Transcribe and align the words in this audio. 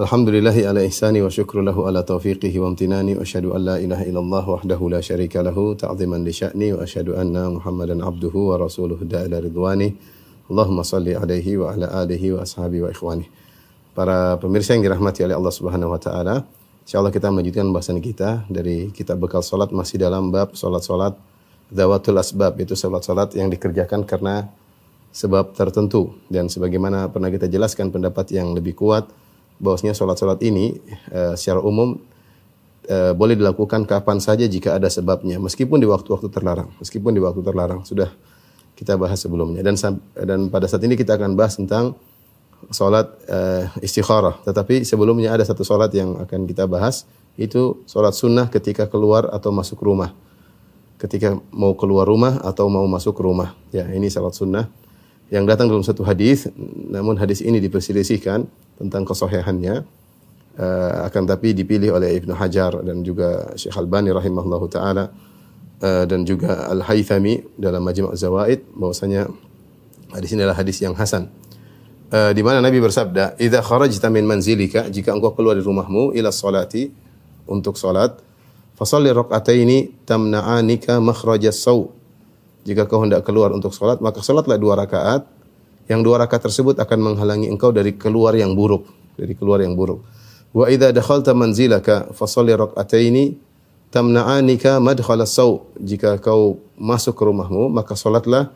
Alhamdulillahi 0.00 0.64
ala 0.64 0.80
ihsani 0.80 1.20
wa 1.20 1.28
syukru 1.28 1.60
lahu 1.60 1.84
ala 1.84 2.00
taufiqihi 2.00 2.56
wa 2.56 2.72
amtinani 2.72 3.20
wa 3.20 3.20
asyhadu 3.20 3.52
an 3.52 3.68
la 3.68 3.76
ilaha 3.76 4.08
illallah 4.08 4.44
wahdahu 4.48 4.88
la 4.88 5.04
syarika 5.04 5.44
lahu 5.44 5.76
ta'ziman 5.76 6.24
li 6.24 6.32
sya'ni 6.32 6.72
wa 6.72 6.88
asyhadu 6.88 7.20
anna 7.20 7.52
Muhammadan 7.52 8.00
abduhu 8.00 8.48
wa 8.48 8.56
rasuluhu 8.56 9.04
da'ila 9.04 9.44
ridwani. 9.44 9.92
Allahumma 10.48 10.88
salli 10.88 11.12
alaihi 11.12 11.60
wa 11.60 11.76
ala 11.76 12.00
alihi 12.00 12.32
wa 12.32 12.40
ashabi 12.40 12.80
wa 12.80 12.88
ikhwani. 12.88 13.28
Para 13.92 14.40
pemirsa 14.40 14.72
yang 14.72 14.88
dirahmati 14.88 15.20
oleh 15.20 15.36
Allah 15.36 15.52
Subhanahu 15.52 15.92
wa 15.92 16.00
taala, 16.00 16.48
insyaallah 16.88 17.12
kita 17.12 17.28
melanjutkan 17.28 17.68
bahasan 17.68 18.00
kita 18.00 18.48
dari 18.48 18.88
kitab 18.96 19.20
bekal 19.20 19.44
salat 19.44 19.68
masih 19.68 20.00
dalam 20.00 20.32
bab 20.32 20.56
salat-salat 20.56 21.12
zawatul 21.68 22.16
asbab 22.16 22.56
itu 22.56 22.72
salat-salat 22.72 23.36
yang 23.36 23.52
dikerjakan 23.52 24.08
karena 24.08 24.48
sebab 25.12 25.52
tertentu 25.52 26.16
dan 26.32 26.48
sebagaimana 26.48 27.12
pernah 27.12 27.28
kita 27.28 27.52
jelaskan 27.52 27.92
pendapat 27.92 28.32
yang 28.32 28.56
lebih 28.56 28.80
kuat 28.80 29.04
bahwasanya 29.60 29.92
salat-salat 29.92 30.40
ini 30.42 30.80
eh, 31.12 31.36
secara 31.36 31.60
umum 31.60 32.00
eh, 32.88 33.12
boleh 33.12 33.36
dilakukan 33.36 33.84
kapan 33.84 34.18
saja 34.18 34.48
jika 34.48 34.74
ada 34.80 34.88
sebabnya 34.88 35.36
meskipun 35.36 35.78
di 35.78 35.86
waktu-waktu 35.86 36.32
terlarang 36.32 36.72
meskipun 36.80 37.12
di 37.12 37.20
waktu 37.20 37.44
terlarang 37.44 37.84
sudah 37.84 38.08
kita 38.80 38.96
bahas 38.96 39.20
sebelumnya. 39.20 39.60
Dan 39.60 39.76
dan 40.16 40.48
pada 40.48 40.64
saat 40.64 40.80
ini 40.88 40.96
kita 40.96 41.20
akan 41.20 41.36
bahas 41.36 41.60
tentang 41.60 42.00
salat 42.72 43.12
eh, 43.28 43.68
istikharah. 43.84 44.40
Tetapi 44.40 44.88
sebelumnya 44.88 45.36
ada 45.36 45.44
satu 45.44 45.60
salat 45.60 45.92
yang 45.92 46.16
akan 46.16 46.48
kita 46.48 46.64
bahas 46.64 47.04
itu 47.36 47.84
salat 47.84 48.16
sunnah 48.16 48.48
ketika 48.48 48.88
keluar 48.88 49.28
atau 49.28 49.52
masuk 49.52 49.84
rumah. 49.84 50.16
Ketika 50.96 51.36
mau 51.52 51.76
keluar 51.76 52.08
rumah 52.08 52.40
atau 52.40 52.72
mau 52.72 52.88
masuk 52.88 53.20
rumah. 53.20 53.52
Ya 53.68 53.84
ini 53.92 54.08
salat 54.08 54.32
sunnah 54.32 54.72
yang 55.28 55.44
datang 55.44 55.68
dalam 55.68 55.84
satu 55.84 56.02
hadis 56.02 56.48
namun 56.90 57.14
hadis 57.20 57.38
ini 57.44 57.62
diperselisihkan 57.62 58.48
tentang 58.80 59.04
kesahihannya 59.04 59.84
eh, 60.56 60.92
akan 61.06 61.22
tapi 61.28 61.52
dipilih 61.52 62.00
oleh 62.00 62.16
Ibnu 62.16 62.32
Hajar 62.32 62.80
dan 62.80 63.04
juga 63.04 63.52
Syekh 63.60 63.76
Albani 63.76 64.08
rahimahullahu 64.08 64.66
taala 64.72 65.12
eh, 65.84 66.04
dan 66.08 66.24
juga 66.24 66.72
Al 66.72 66.80
Haythami 66.80 67.44
dalam 67.60 67.84
Majmu' 67.84 68.16
Zawaid 68.16 68.64
bahwasanya 68.72 69.28
hadis 70.16 70.32
ini 70.32 70.40
adalah 70.42 70.58
hadis 70.58 70.80
yang 70.80 70.96
hasan 70.96 71.28
Eh, 72.10 72.34
di 72.34 72.42
mana 72.42 72.58
Nabi 72.58 72.82
bersabda 72.82 73.38
idza 73.38 73.62
kharajta 73.62 74.10
min 74.10 74.26
manzilika 74.26 74.90
jika 74.90 75.14
engkau 75.14 75.30
keluar 75.30 75.54
dari 75.54 75.62
rumahmu 75.62 76.10
ila 76.18 76.34
salati 76.34 76.90
untuk 77.46 77.78
salat 77.78 78.18
fasalli 78.74 79.14
rakaataini 79.14 80.02
tamna'anika 80.10 80.98
makhrajas 80.98 81.62
saw 81.62 81.86
jika 82.66 82.84
kau 82.84 83.00
hendak 83.00 83.24
keluar 83.24 83.54
untuk 83.56 83.72
sholat, 83.72 84.04
maka 84.04 84.20
sholatlah 84.20 84.60
dua 84.60 84.76
rakaat. 84.76 85.24
Yang 85.86 86.00
dua 86.06 86.16
rakaat 86.22 86.50
tersebut 86.50 86.76
akan 86.78 86.98
menghalangi 87.12 87.48
engkau 87.48 87.70
dari 87.70 87.96
keluar 87.96 88.36
yang 88.36 88.52
buruk, 88.52 88.88
dari 89.16 89.32
keluar 89.34 89.62
yang 89.62 89.74
buruk. 89.78 90.02
Wa 90.50 90.66
idza 90.66 90.90
dakhalta 90.90 91.30
manzilaka 91.30 92.10
fasalli 92.10 92.54
rak'ataini 92.54 93.38
tamna'anika 93.94 94.82
madkhala 94.82 95.26
saw. 95.26 95.62
Jika 95.78 96.18
kau 96.18 96.58
masuk 96.78 97.14
ke 97.14 97.22
rumahmu, 97.26 97.70
maka 97.70 97.94
sholatlah 97.94 98.50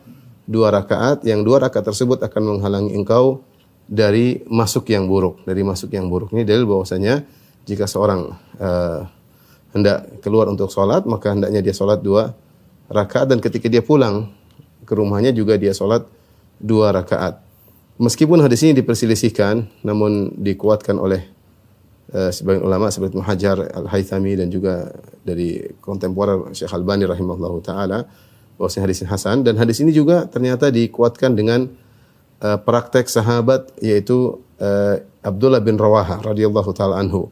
dua 0.47 0.71
rakaat. 0.71 1.23
Yang 1.23 1.41
dua 1.47 1.57
rakaat 1.63 1.87
tersebut 1.87 2.19
akan 2.23 2.59
menghalangi 2.59 2.95
engkau 2.95 3.43
dari 3.85 4.41
masuk 4.49 4.89
yang 4.89 5.05
buruk, 5.05 5.43
dari 5.45 5.61
masuk 5.61 5.93
yang 5.93 6.09
buruk. 6.09 6.33
Ini 6.33 6.43
dalil 6.43 6.65
bahwasanya 6.65 7.23
jika 7.67 7.85
seorang 7.85 8.33
eh, 8.57 8.99
hendak 9.75 10.23
keluar 10.23 10.47
untuk 10.47 10.71
sholat, 10.71 11.03
maka 11.03 11.35
hendaknya 11.35 11.59
dia 11.59 11.75
sholat 11.75 11.99
dua 11.99 12.31
rakaat 12.87 13.27
dan 13.29 13.41
ketika 13.41 13.67
dia 13.67 13.81
pulang 13.81 14.29
ke 14.85 14.93
rumahnya 14.93 15.33
juga 15.33 15.57
dia 15.57 15.73
sholat 15.73 16.05
dua 16.59 16.91
rakaat. 16.95 17.41
Meskipun 17.95 18.43
hadis 18.43 18.63
ini 18.67 18.75
diperselisihkan, 18.75 19.71
namun 19.87 20.35
dikuatkan 20.35 20.99
oleh 20.99 21.23
uh, 22.11 22.31
sebagian 22.31 22.67
ulama 22.67 22.91
seperti 22.91 23.15
Muhajar 23.15 23.55
Al-Haythami 23.71 24.35
dan 24.35 24.51
juga 24.51 24.91
dari 25.23 25.63
kontemporer 25.79 26.51
Syekh 26.51 26.75
Albani 26.75 27.07
rahimahullahu 27.07 27.63
taala 27.63 28.05
bahwasanya 28.55 28.83
hadis 28.87 29.03
ini 29.03 29.09
hasan 29.11 29.37
dan 29.43 29.55
hadis 29.59 29.79
ini 29.83 29.91
juga 29.91 30.27
ternyata 30.27 30.71
dikuatkan 30.71 31.35
dengan 31.35 31.71
uh, 32.43 32.59
praktek 32.59 33.07
sahabat 33.07 33.71
yaitu 33.79 34.39
uh, 34.59 34.99
Abdullah 35.25 35.59
bin 35.63 35.75
Rawaha 35.79 36.21
radhiyallahu 36.21 36.71
taala 36.75 37.01
anhu. 37.01 37.31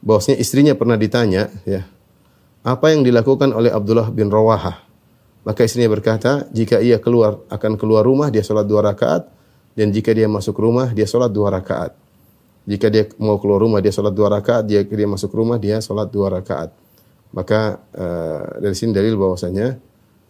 Bahwasanya 0.00 0.40
istrinya 0.40 0.72
pernah 0.72 0.96
ditanya 0.96 1.52
ya, 1.68 1.84
apa 2.64 2.92
yang 2.92 3.04
dilakukan 3.04 3.52
oleh 3.52 3.68
Abdullah 3.68 4.08
bin 4.08 4.32
Rawaha. 4.32 4.89
Maka 5.40 5.64
istrinya 5.64 5.88
berkata, 5.88 6.44
jika 6.52 6.84
ia 6.84 7.00
keluar 7.00 7.40
akan 7.48 7.80
keluar 7.80 8.04
rumah 8.04 8.28
dia 8.28 8.44
sholat 8.44 8.68
dua 8.68 8.84
rakaat 8.84 9.24
dan 9.72 9.88
jika 9.88 10.12
dia 10.12 10.28
masuk 10.28 10.52
rumah 10.60 10.92
dia 10.92 11.08
sholat 11.08 11.32
dua 11.32 11.48
rakaat. 11.48 11.96
Jika 12.68 12.92
dia 12.92 13.08
mau 13.16 13.40
keluar 13.40 13.64
rumah 13.64 13.80
dia 13.80 13.88
sholat 13.88 14.12
dua 14.12 14.28
rakaat, 14.36 14.68
jika 14.68 14.92
dia 14.92 15.08
masuk 15.08 15.32
rumah 15.32 15.56
dia 15.56 15.80
sholat 15.80 16.12
dua 16.12 16.28
rakaat. 16.28 16.76
Maka 17.32 17.80
uh, 17.96 18.60
dari 18.60 18.76
sini 18.76 18.92
dalil 18.92 19.16
bahwasanya 19.16 19.80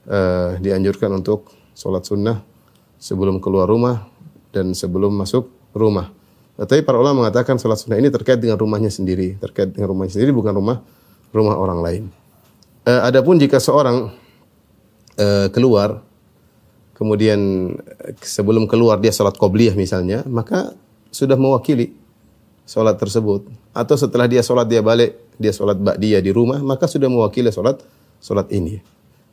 uh, 0.07 0.51
dianjurkan 0.63 1.11
untuk 1.11 1.51
sholat 1.75 2.07
sunnah 2.07 2.47
sebelum 3.01 3.43
keluar 3.43 3.67
rumah 3.67 4.07
dan 4.55 4.79
sebelum 4.79 5.11
masuk 5.11 5.51
rumah. 5.75 6.15
Tetapi 6.55 6.87
para 6.87 7.03
ulama 7.03 7.27
mengatakan 7.27 7.59
sholat 7.59 7.83
sunnah 7.83 7.99
ini 7.99 8.15
terkait 8.15 8.39
dengan 8.39 8.61
rumahnya 8.61 8.93
sendiri, 8.95 9.41
terkait 9.43 9.75
dengan 9.75 9.91
rumahnya 9.91 10.15
sendiri 10.15 10.31
bukan 10.31 10.55
rumah 10.55 10.79
rumah 11.35 11.57
orang 11.59 11.81
lain. 11.83 12.03
Uh, 12.87 13.11
adapun 13.11 13.43
jika 13.43 13.59
seorang 13.59 14.13
uh, 15.21 15.47
keluar 15.53 16.01
kemudian 17.01 17.41
eh, 17.81 18.13
sebelum 18.21 18.69
keluar 18.69 19.01
dia 19.01 19.09
salat 19.09 19.41
qobliyah 19.41 19.73
misalnya, 19.73 20.21
maka 20.29 20.77
sudah 21.09 21.41
mewakili 21.41 21.97
salat 22.69 23.01
tersebut. 23.01 23.49
Atau 23.73 23.97
setelah 23.97 24.29
dia 24.29 24.45
salat 24.45 24.69
dia 24.69 24.85
balik, 24.85 25.17
dia 25.41 25.57
salat 25.57 25.81
ba'diyah 25.81 26.21
di 26.21 26.29
rumah, 26.29 26.61
maka 26.61 26.85
sudah 26.85 27.09
mewakili 27.09 27.49
salat 27.49 27.81
salat 28.21 28.53
ini. 28.53 28.85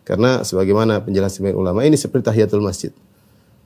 Karena 0.08 0.48
sebagaimana 0.48 1.04
penjelasan 1.04 1.52
ulama 1.52 1.84
ini 1.84 2.00
seperti 2.00 2.32
tahiyatul 2.32 2.64
masjid. 2.64 2.96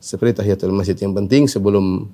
Seperti 0.02 0.42
tahiyatul 0.42 0.74
masjid 0.74 0.98
yang 0.98 1.14
penting 1.14 1.46
sebelum 1.46 2.10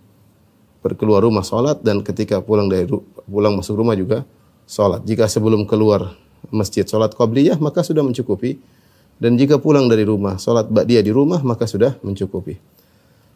berkeluar 0.83 1.23
rumah 1.23 1.47
salat 1.47 1.79
dan 1.79 2.03
ketika 2.03 2.43
pulang 2.43 2.67
dari 2.67 2.83
pulang 3.23 3.55
masuk 3.55 3.79
rumah 3.79 3.95
juga 3.95 4.27
salat. 4.67 4.99
Jika 5.07 5.31
sebelum 5.31 5.63
keluar 5.63 6.19
masjid 6.51 6.83
salat 6.83 7.15
qabliyah 7.15 7.55
maka 7.63 7.79
sudah 7.79 8.03
mencukupi 8.03 8.59
dan 9.17 9.33
jika 9.37 9.57
pulang 9.57 9.89
dari 9.89 10.05
rumah 10.05 10.37
salat 10.37 10.69
ba'diyah 10.69 11.01
di 11.01 11.09
rumah 11.09 11.41
maka 11.41 11.65
sudah 11.65 11.97
mencukupi. 12.05 12.57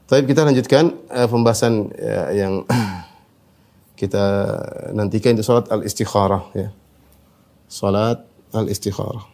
Tapi 0.05 0.27
kita 0.27 0.43
lanjutkan 0.43 0.91
eh, 1.09 1.27
pembahasan 1.27 1.89
eh, 1.95 2.43
yang 2.43 2.53
kita 3.99 4.25
nantikan 4.93 5.33
itu 5.33 5.45
salat 5.45 5.71
al-istikharah 5.71 6.51
ya. 6.53 6.69
Salat 7.71 8.21
al-istikharah. 8.51 9.31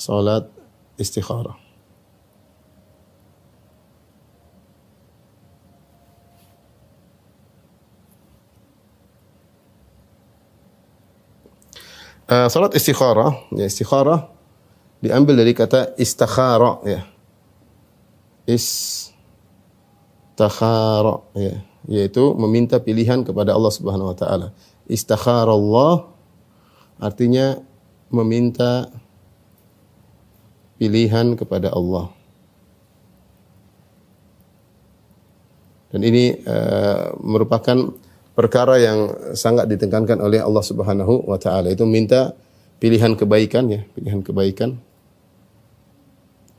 Salat 0.00 0.48
istikharah. 0.96 1.69
Uh, 12.30 12.46
salat 12.46 12.70
istikharah, 12.78 13.42
ya 13.50 13.66
istikharah 13.66 14.30
diambil 15.02 15.42
dari 15.42 15.50
kata 15.50 15.98
istakhara 15.98 16.78
ya. 16.86 17.02
Istakhara 18.46 19.10
ya, 21.34 21.58
yaitu 21.90 22.30
meminta 22.38 22.78
pilihan 22.78 23.26
kepada 23.26 23.50
Allah 23.50 23.74
Subhanahu 23.74 24.14
wa 24.14 24.16
taala. 24.16 24.54
Istakhara 24.86 25.50
Allah 25.50 26.06
artinya 27.02 27.58
meminta 28.14 28.94
pilihan 30.78 31.34
kepada 31.34 31.74
Allah. 31.74 32.14
Dan 35.90 36.06
ini 36.06 36.38
uh, 36.46 37.10
merupakan 37.18 37.90
perkara 38.40 38.80
yang 38.80 39.12
sangat 39.36 39.68
ditekankan 39.68 40.16
oleh 40.16 40.40
Allah 40.40 40.64
Subhanahu 40.64 41.28
wa 41.28 41.36
taala 41.36 41.68
itu 41.68 41.84
minta 41.84 42.32
pilihan 42.80 43.12
kebaikan 43.12 43.68
ya, 43.68 43.84
pilihan 43.92 44.24
kebaikan 44.24 44.80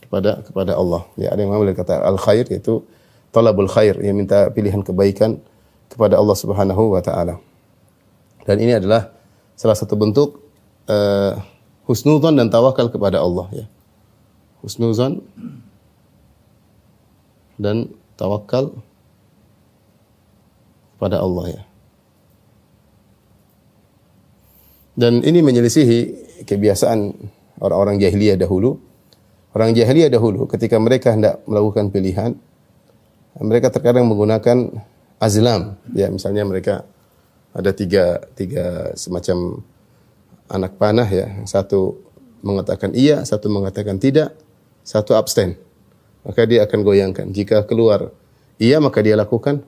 kepada 0.06 0.46
kepada 0.46 0.78
Allah. 0.78 1.10
Ya, 1.18 1.34
ada 1.34 1.42
yang 1.42 1.50
mengambil 1.50 1.74
kata 1.74 2.06
al 2.06 2.22
khair 2.22 2.46
yaitu 2.54 2.86
talabul 3.34 3.66
khair, 3.66 3.98
yang 3.98 4.14
minta 4.14 4.54
pilihan 4.54 4.86
kebaikan 4.86 5.42
kepada 5.90 6.22
Allah 6.22 6.38
Subhanahu 6.38 6.94
wa 6.94 7.02
taala. 7.02 7.42
Dan 8.46 8.62
ini 8.62 8.78
adalah 8.78 9.10
salah 9.58 9.74
satu 9.74 9.98
bentuk 9.98 10.38
uh, 10.86 11.34
husnuzan 11.90 12.38
dan 12.38 12.54
tawakal 12.54 12.94
kepada 12.94 13.18
Allah 13.18 13.50
ya. 13.50 13.66
Husnuzan 14.62 15.26
dan 17.58 17.90
tawakal 18.22 18.78
kepada 21.02 21.18
Allah 21.18 21.58
ya. 21.58 21.62
Dan 24.92 25.24
ini 25.24 25.40
menyelisihi 25.40 26.00
kebiasaan 26.44 27.00
orang-orang 27.64 28.02
jahiliyah 28.02 28.36
dahulu. 28.36 28.76
Orang 29.52 29.76
jahiliyah 29.76 30.12
dahulu 30.12 30.48
ketika 30.48 30.80
mereka 30.80 31.12
hendak 31.12 31.44
melakukan 31.48 31.92
pilihan, 31.92 32.36
mereka 33.40 33.72
terkadang 33.72 34.08
menggunakan 34.08 34.84
azlam. 35.20 35.80
Ya, 35.96 36.12
misalnya 36.12 36.44
mereka 36.44 36.84
ada 37.52 37.72
tiga, 37.76 38.20
tiga 38.36 38.96
semacam 38.96 39.64
anak 40.52 40.76
panah 40.76 41.08
ya. 41.08 41.28
Satu 41.48 42.00
mengatakan 42.44 42.92
iya, 42.96 43.24
satu 43.24 43.48
mengatakan 43.48 44.00
tidak, 44.00 44.36
satu 44.84 45.16
abstain. 45.16 45.56
Maka 46.28 46.46
dia 46.46 46.68
akan 46.68 46.80
goyangkan. 46.84 47.28
Jika 47.32 47.64
keluar 47.66 48.12
iya, 48.60 48.78
maka 48.84 49.00
dia 49.00 49.16
lakukan. 49.16 49.64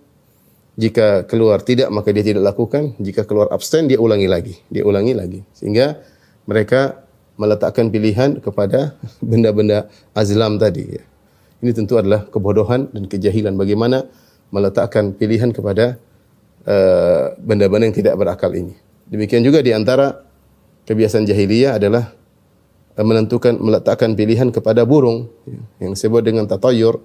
Jika 0.73 1.29
keluar 1.29 1.61
tidak, 1.61 1.93
maka 1.93 2.09
dia 2.09 2.25
tidak 2.25 2.49
lakukan. 2.49 2.97
Jika 2.97 3.29
keluar 3.29 3.53
abstain, 3.53 3.85
dia 3.85 4.01
ulangi 4.01 4.25
lagi. 4.25 4.57
Dia 4.73 4.81
ulangi 4.81 5.13
lagi. 5.13 5.39
Sehingga 5.53 6.01
mereka 6.49 7.05
meletakkan 7.37 7.93
pilihan 7.93 8.41
kepada 8.41 8.97
benda-benda 9.21 9.89
azlam 10.17 10.57
tadi. 10.57 10.97
Ya. 10.97 11.03
Ini 11.61 11.71
tentu 11.77 11.95
adalah 12.01 12.25
kebodohan 12.25 12.89
dan 12.89 13.05
kejahilan. 13.05 13.53
Bagaimana 13.53 14.09
meletakkan 14.53 15.13
pilihan 15.17 15.49
kepada 15.49 15.97
eh, 16.65 17.23
benda-benda 17.41 17.85
uh, 17.85 17.87
yang 17.89 17.97
tidak 17.97 18.13
berakal 18.17 18.53
ini. 18.53 18.77
Demikian 19.09 19.41
juga 19.41 19.65
di 19.65 19.73
antara 19.73 20.21
kebiasaan 20.85 21.25
jahiliyah 21.25 21.81
adalah 21.81 22.13
uh, 22.93 23.05
menentukan 23.05 23.57
meletakkan 23.57 24.13
pilihan 24.13 24.53
kepada 24.53 24.85
burung 24.85 25.29
ya, 25.49 25.87
yang 25.87 25.97
disebut 25.97 26.21
dengan 26.21 26.45
tatayur. 26.45 27.01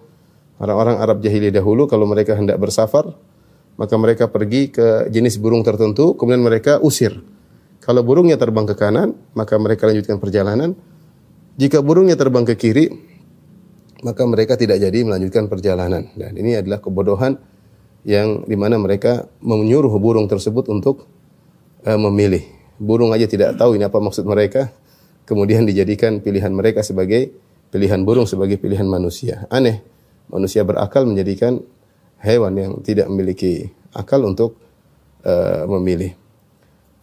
Orang-orang 0.58 0.98
Arab 0.98 1.22
jahiliyah 1.22 1.62
dahulu 1.62 1.86
kalau 1.86 2.04
mereka 2.04 2.34
hendak 2.34 2.58
bersafar, 2.58 3.14
maka 3.78 3.94
mereka 3.94 4.26
pergi 4.26 4.74
ke 4.74 5.06
jenis 5.08 5.38
burung 5.38 5.62
tertentu, 5.62 6.18
kemudian 6.18 6.42
mereka 6.42 6.82
usir. 6.82 7.22
Kalau 7.78 8.02
burungnya 8.02 8.34
terbang 8.34 8.66
ke 8.66 8.74
kanan, 8.74 9.14
maka 9.32 9.54
mereka 9.56 9.86
lanjutkan 9.86 10.18
perjalanan. 10.18 10.74
Jika 11.56 11.80
burungnya 11.80 12.18
terbang 12.18 12.42
ke 12.42 12.58
kiri, 12.58 12.90
maka 14.02 14.26
mereka 14.26 14.58
tidak 14.58 14.82
jadi 14.82 14.98
melanjutkan 15.06 15.46
perjalanan. 15.46 16.10
Dan 16.18 16.34
ini 16.34 16.58
adalah 16.58 16.82
kebodohan 16.82 17.38
yang 18.02 18.44
di 18.44 18.58
mana 18.58 18.78
mereka 18.82 19.30
menyuruh 19.40 19.94
burung 20.02 20.26
tersebut 20.26 20.66
untuk 20.68 21.06
uh, 21.86 21.98
memilih. 21.98 22.44
Burung 22.78 23.14
aja 23.14 23.26
tidak 23.30 23.58
tahu 23.58 23.78
ini 23.78 23.86
apa 23.86 23.98
maksud 23.98 24.26
mereka, 24.26 24.70
kemudian 25.26 25.66
dijadikan 25.66 26.18
pilihan 26.18 26.50
mereka 26.50 26.82
sebagai 26.82 27.30
pilihan 27.70 28.02
burung 28.02 28.26
sebagai 28.26 28.58
pilihan 28.58 28.86
manusia. 28.86 29.46
Aneh, 29.50 29.82
manusia 30.30 30.62
berakal 30.62 31.06
menjadikan 31.06 31.62
hewan 32.22 32.52
yang 32.58 32.72
tidak 32.82 33.06
memiliki 33.10 33.70
akal 33.94 34.22
untuk 34.26 34.58
uh, 35.24 35.64
memilih. 35.78 36.14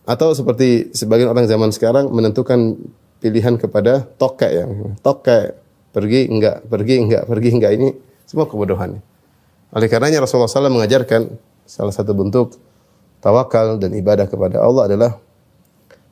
Atau 0.06 0.38
seperti 0.38 0.94
sebagian 0.94 1.33
orang 1.33 1.50
zaman 1.50 1.73
sekarang 1.73 2.13
menentukan 2.13 2.77
pilihan 3.23 3.57
kepada 3.57 4.06
tokek 4.21 4.51
yang 4.53 4.71
tokek 5.01 5.57
pergi 5.89 6.29
enggak, 6.29 6.67
pergi 6.67 6.95
enggak, 7.01 7.23
pergi 7.25 7.50
enggak 7.56 7.71
ini 7.73 7.89
semua 8.29 8.45
kebodohan. 8.45 9.01
Oleh 9.73 9.88
karenanya 9.89 10.23
Rasulullah 10.23 10.51
SAW 10.51 10.69
mengajarkan 10.69 11.25
salah 11.65 11.91
satu 11.95 12.13
bentuk 12.13 12.56
tawakal 13.23 13.81
dan 13.81 13.97
ibadah 13.97 14.29
kepada 14.29 14.61
Allah 14.61 14.83
adalah 14.85 15.11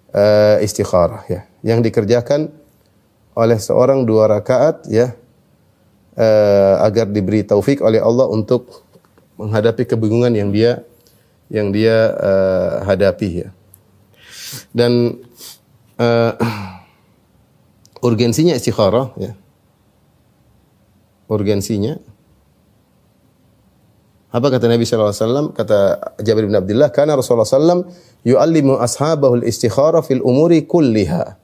uh, 0.09 0.57
istikharah 0.63 1.29
ya, 1.29 1.45
yang 1.61 1.85
dikerjakan 1.85 2.49
oleh 3.37 3.57
seorang 3.61 4.05
dua 4.05 4.29
rakaat 4.29 4.89
ya 4.89 5.13
uh, 6.17 6.75
agar 6.85 7.09
diberi 7.09 7.45
taufik 7.45 7.81
oleh 7.81 8.01
Allah 8.01 8.29
untuk 8.29 8.85
menghadapi 9.39 9.83
kebingungan 9.87 10.33
yang 10.33 10.49
dia 10.53 10.83
yang 11.49 11.69
dia 11.69 12.13
uh, 12.17 12.73
hadapi 12.87 13.45
ya. 13.45 13.49
Dan 14.73 15.21
uh, 15.97 16.33
urgensinya 18.07 18.53
istikharah 18.57 19.13
ya. 19.17 19.33
Urgensinya 21.29 21.97
apa 24.33 24.49
kata 24.49 24.65
Nabi 24.65 24.81
wasallam? 24.81 25.53
Kata 25.53 25.79
Jabir 26.25 26.49
bin 26.49 26.57
Abdullah, 26.57 26.89
"Kana 26.89 27.13
Rasulullah 27.13 27.45
sallam 27.45 27.85
yu'allimu 28.25 28.81
ashabahu 28.81 29.37
al-istikhara 29.45 30.01
fil 30.01 30.25
umuri 30.25 30.65
kulliha." 30.65 31.37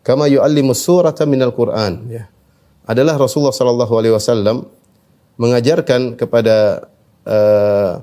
Kama 0.00 0.32
yu'allimu 0.32 0.72
surata 0.72 1.28
minal 1.28 1.52
Qur'an, 1.52 2.00
ya. 2.08 2.24
Adalah 2.88 3.20
Rasulullah 3.20 3.52
wasallam 4.16 4.68
mengajarkan 5.36 6.16
kepada 6.16 6.88
uh, 7.28 8.00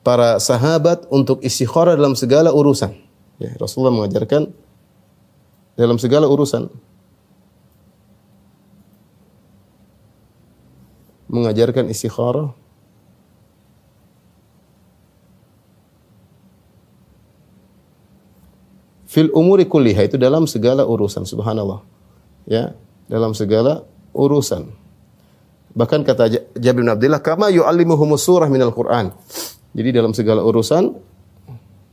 para 0.00 0.40
sahabat 0.40 1.04
untuk 1.12 1.44
istikharah 1.44 1.96
dalam 1.96 2.16
segala 2.16 2.52
urusan. 2.54 2.96
Ya, 3.40 3.52
Rasulullah 3.60 3.92
mengajarkan 3.92 4.52
dalam 5.76 5.96
segala 6.00 6.28
urusan. 6.28 6.68
Mengajarkan 11.30 11.86
istikharah 11.88 12.52
fil 19.10 19.30
umuri 19.34 19.66
kulliha 19.66 20.06
itu 20.06 20.14
dalam 20.14 20.46
segala 20.46 20.86
urusan 20.86 21.26
subhanallah. 21.26 21.82
Ya, 22.46 22.78
dalam 23.10 23.34
segala 23.34 23.82
urusan. 24.14 24.70
Bahkan 25.70 26.02
kata 26.02 26.26
Jabir 26.58 26.82
bin 26.82 26.90
Abdullah, 26.90 27.22
kama 27.22 27.46
yu'allimuhum 27.54 28.18
surah 28.18 28.50
minal 28.50 28.74
Qur'an. 28.74 29.14
Jadi 29.70 29.94
dalam 29.94 30.10
segala 30.10 30.42
urusan 30.42 30.98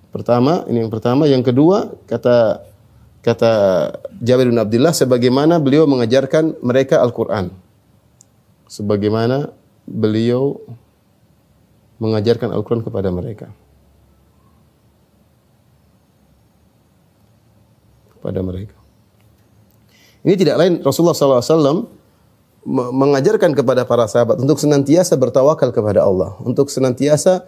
pertama, 0.10 0.66
ini 0.66 0.82
yang 0.82 0.90
pertama, 0.90 1.30
yang 1.30 1.46
kedua 1.46 1.94
kata 2.10 2.66
kata 3.22 3.52
Jabir 4.18 4.50
bin 4.50 4.58
Abdullah 4.58 4.96
sebagaimana 4.96 5.62
beliau 5.62 5.86
mengajarkan 5.86 6.58
mereka 6.66 7.04
Al-Qur'an. 7.06 7.54
Sebagaimana 8.66 9.54
beliau 9.86 10.58
mengajarkan 12.02 12.50
Al-Qur'an 12.50 12.82
kepada 12.82 13.14
mereka. 13.14 13.54
Kepada 18.18 18.42
mereka. 18.42 18.74
Ini 20.26 20.34
tidak 20.34 20.56
lain 20.60 20.74
Rasulullah 20.82 21.14
SAW 21.14 21.97
mengajarkan 22.68 23.56
kepada 23.56 23.88
para 23.88 24.12
sahabat 24.12 24.44
untuk 24.44 24.60
senantiasa 24.60 25.16
bertawakal 25.16 25.72
kepada 25.72 26.04
Allah, 26.04 26.36
untuk 26.44 26.68
senantiasa 26.68 27.48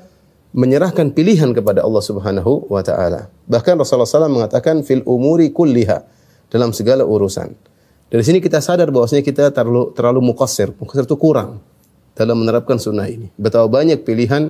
menyerahkan 0.55 1.11
pilihan 1.11 1.51
kepada 1.51 1.83
Allah 1.83 1.99
Subhanahu 1.99 2.71
wa 2.71 2.79
taala. 2.79 3.27
Bahkan 3.51 3.75
Rasulullah 3.75 4.07
SAW 4.07 4.31
mengatakan 4.31 4.81
fil 4.81 5.03
umuri 5.03 5.51
kulliha 5.51 6.07
dalam 6.47 6.71
segala 6.71 7.03
urusan. 7.03 7.51
Dari 8.09 8.23
sini 8.25 8.39
kita 8.41 8.63
sadar 8.63 8.89
bahwasanya 8.89 9.21
kita 9.21 9.51
terlalu 9.51 9.91
terlalu 9.93 10.33
muqassir, 10.33 10.71
muqassir 10.79 11.05
itu 11.05 11.19
kurang 11.19 11.61
dalam 12.15 12.39
menerapkan 12.39 12.79
sunnah 12.79 13.05
ini. 13.05 13.29
Betapa 13.35 13.67
banyak 13.69 14.01
pilihan 14.07 14.49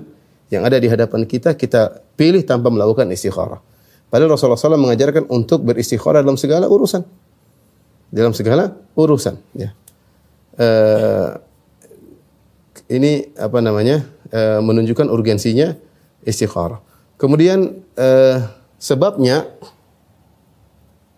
yang 0.54 0.64
ada 0.64 0.78
di 0.78 0.88
hadapan 0.88 1.26
kita 1.26 1.58
kita 1.58 2.06
pilih 2.14 2.46
tanpa 2.46 2.70
melakukan 2.72 3.10
istikharah. 3.10 3.60
Padahal 4.08 4.38
Rasulullah 4.38 4.58
SAW 4.58 4.80
mengajarkan 4.80 5.28
untuk 5.34 5.66
beristikharah 5.66 6.22
dalam 6.22 6.38
segala 6.38 6.70
urusan. 6.70 7.04
Dalam 8.10 8.34
segala 8.34 8.74
urusan, 8.98 9.38
ya 9.54 9.70
uh, 10.60 11.40
ini 12.92 13.32
apa 13.40 13.60
namanya 13.64 14.04
uh, 14.34 14.60
menunjukkan 14.60 15.08
urgensinya 15.08 15.78
istikharah. 16.28 16.84
Kemudian 17.16 17.84
uh, 17.96 18.38
sebabnya 18.80 19.48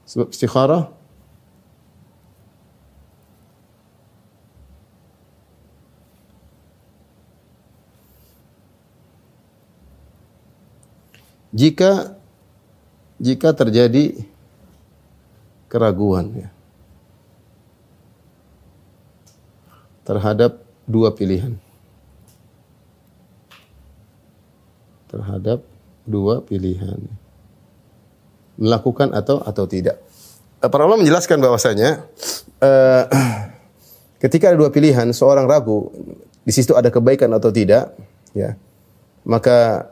sebab 0.05 0.33
istikharah 0.33 0.91
jika 11.55 12.15
jika 13.21 13.53
terjadi 13.53 14.25
keraguan 15.71 16.31
ya 16.35 16.49
terhadap 20.11 20.59
dua 20.83 21.15
pilihan. 21.15 21.55
Terhadap 25.07 25.63
dua 26.03 26.43
pilihan. 26.43 26.99
Melakukan 28.59 29.15
atau 29.15 29.39
atau 29.39 29.63
tidak. 29.63 30.03
Eh, 30.59 30.67
para 30.67 30.83
ulama 30.83 30.99
menjelaskan 30.99 31.39
bahwasanya 31.39 32.03
uh, 32.59 33.03
ketika 34.27 34.51
ada 34.51 34.59
dua 34.59 34.67
pilihan, 34.67 35.07
seorang 35.15 35.47
ragu 35.47 35.87
di 36.43 36.51
situ 36.51 36.75
ada 36.75 36.91
kebaikan 36.91 37.31
atau 37.31 37.47
tidak, 37.47 37.95
ya. 38.35 38.59
Maka 39.23 39.87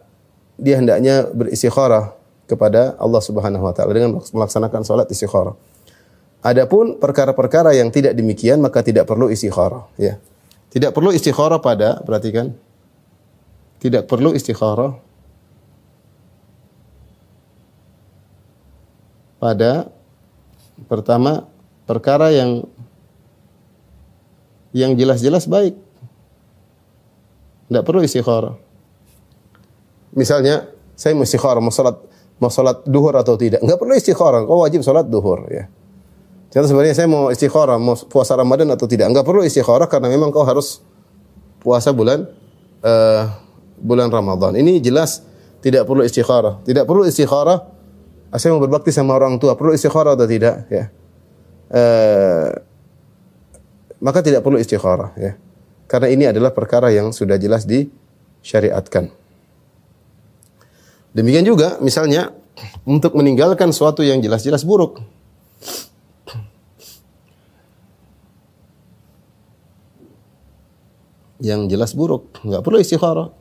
dia 0.60 0.76
hendaknya 0.84 1.32
beristikharah 1.32 2.12
kepada 2.50 3.00
Allah 3.00 3.22
Subhanahu 3.24 3.64
wa 3.64 3.72
taala 3.72 3.96
dengan 3.96 4.20
melaksanakan 4.20 4.84
salat 4.84 5.08
istikharah. 5.08 5.56
Adapun 6.40 6.96
perkara-perkara 6.96 7.76
yang 7.76 7.92
tidak 7.92 8.16
demikian 8.16 8.64
maka 8.64 8.80
tidak 8.80 9.04
perlu 9.04 9.28
istikharah, 9.28 9.84
ya. 10.00 10.16
Tidak 10.72 10.96
perlu 10.96 11.12
istikharah 11.12 11.60
pada, 11.60 12.00
perhatikan. 12.06 12.56
Tidak 13.80 14.08
perlu 14.08 14.32
istikharah 14.32 14.96
pada 19.40 19.88
pertama 20.88 21.48
perkara 21.88 22.32
yang 22.32 22.68
yang 24.76 24.94
jelas-jelas 24.94 25.50
baik. 25.50 25.76
Tidak 27.68 27.84
perlu 27.84 28.04
istikharah. 28.04 28.56
Misalnya, 30.14 30.70
saya 30.94 31.16
mau 31.16 31.26
istikharah, 31.26 31.64
mau 31.64 31.74
salat 31.74 31.98
mau 32.40 32.52
salat 32.52 32.84
duhur 32.88 33.16
atau 33.16 33.36
tidak. 33.36 33.60
Enggak 33.60 33.80
perlu 33.80 33.94
istikharah, 33.96 34.48
kau 34.48 34.64
wajib 34.64 34.86
salat 34.86 35.08
duhur 35.08 35.48
ya. 35.52 35.68
Contoh 36.50 36.66
sebenarnya 36.66 36.98
saya 36.98 37.06
mau 37.06 37.30
istikharah, 37.30 37.78
mau 37.78 37.94
puasa 37.94 38.34
Ramadan 38.34 38.74
atau 38.74 38.90
tidak. 38.90 39.14
Enggak 39.14 39.26
perlu 39.26 39.46
istikharah 39.46 39.86
karena 39.86 40.10
memang 40.10 40.34
kau 40.34 40.42
harus 40.42 40.82
puasa 41.62 41.94
bulan 41.94 42.26
uh, 42.82 43.24
bulan 43.78 44.10
Ramadan. 44.10 44.58
Ini 44.58 44.82
jelas 44.82 45.22
tidak 45.62 45.86
perlu 45.86 46.02
istikharah. 46.02 46.58
Tidak 46.66 46.90
perlu 46.90 47.06
istikharah. 47.06 47.70
Saya 48.34 48.54
mau 48.54 48.62
berbakti 48.62 48.90
sama 48.90 49.14
orang 49.14 49.38
tua, 49.38 49.54
perlu 49.54 49.78
istikharah 49.78 50.18
atau 50.18 50.26
tidak? 50.26 50.66
Ya. 50.74 50.90
Uh, 51.70 52.50
maka 54.02 54.26
tidak 54.26 54.42
perlu 54.42 54.58
istikharah. 54.58 55.14
Ya. 55.22 55.38
Karena 55.86 56.08
ini 56.10 56.26
adalah 56.30 56.50
perkara 56.50 56.90
yang 56.90 57.14
sudah 57.14 57.38
jelas 57.38 57.66
disyariatkan. 57.70 59.14
Demikian 61.14 61.46
juga 61.46 61.82
misalnya 61.82 62.34
untuk 62.86 63.18
meninggalkan 63.18 63.74
suatu 63.74 64.06
yang 64.06 64.22
jelas-jelas 64.22 64.62
buruk. 64.62 65.02
Yang 71.40 71.72
jelas 71.72 71.96
buruk, 71.96 72.44
nggak 72.44 72.62
perlu 72.64 72.78
istikharah. 72.80 73.32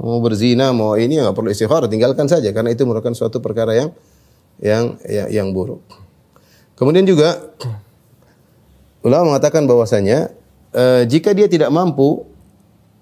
Mau 0.00 0.18
berzina, 0.18 0.74
mau 0.74 0.96
ini 0.96 1.20
nggak 1.20 1.36
perlu 1.36 1.52
istikharah, 1.52 1.86
tinggalkan 1.86 2.26
saja 2.26 2.50
karena 2.50 2.72
itu 2.72 2.82
merupakan 2.88 3.12
suatu 3.12 3.38
perkara 3.38 3.76
yang 3.76 3.90
yang 4.60 4.84
yang, 5.06 5.28
yang 5.28 5.48
buruk. 5.52 5.84
Kemudian 6.74 7.04
juga 7.04 7.52
ulama 9.04 9.36
mengatakan 9.36 9.68
bahwasanya 9.68 10.32
e, 10.72 11.04
jika 11.04 11.36
dia 11.36 11.44
tidak 11.44 11.68
mampu 11.68 12.24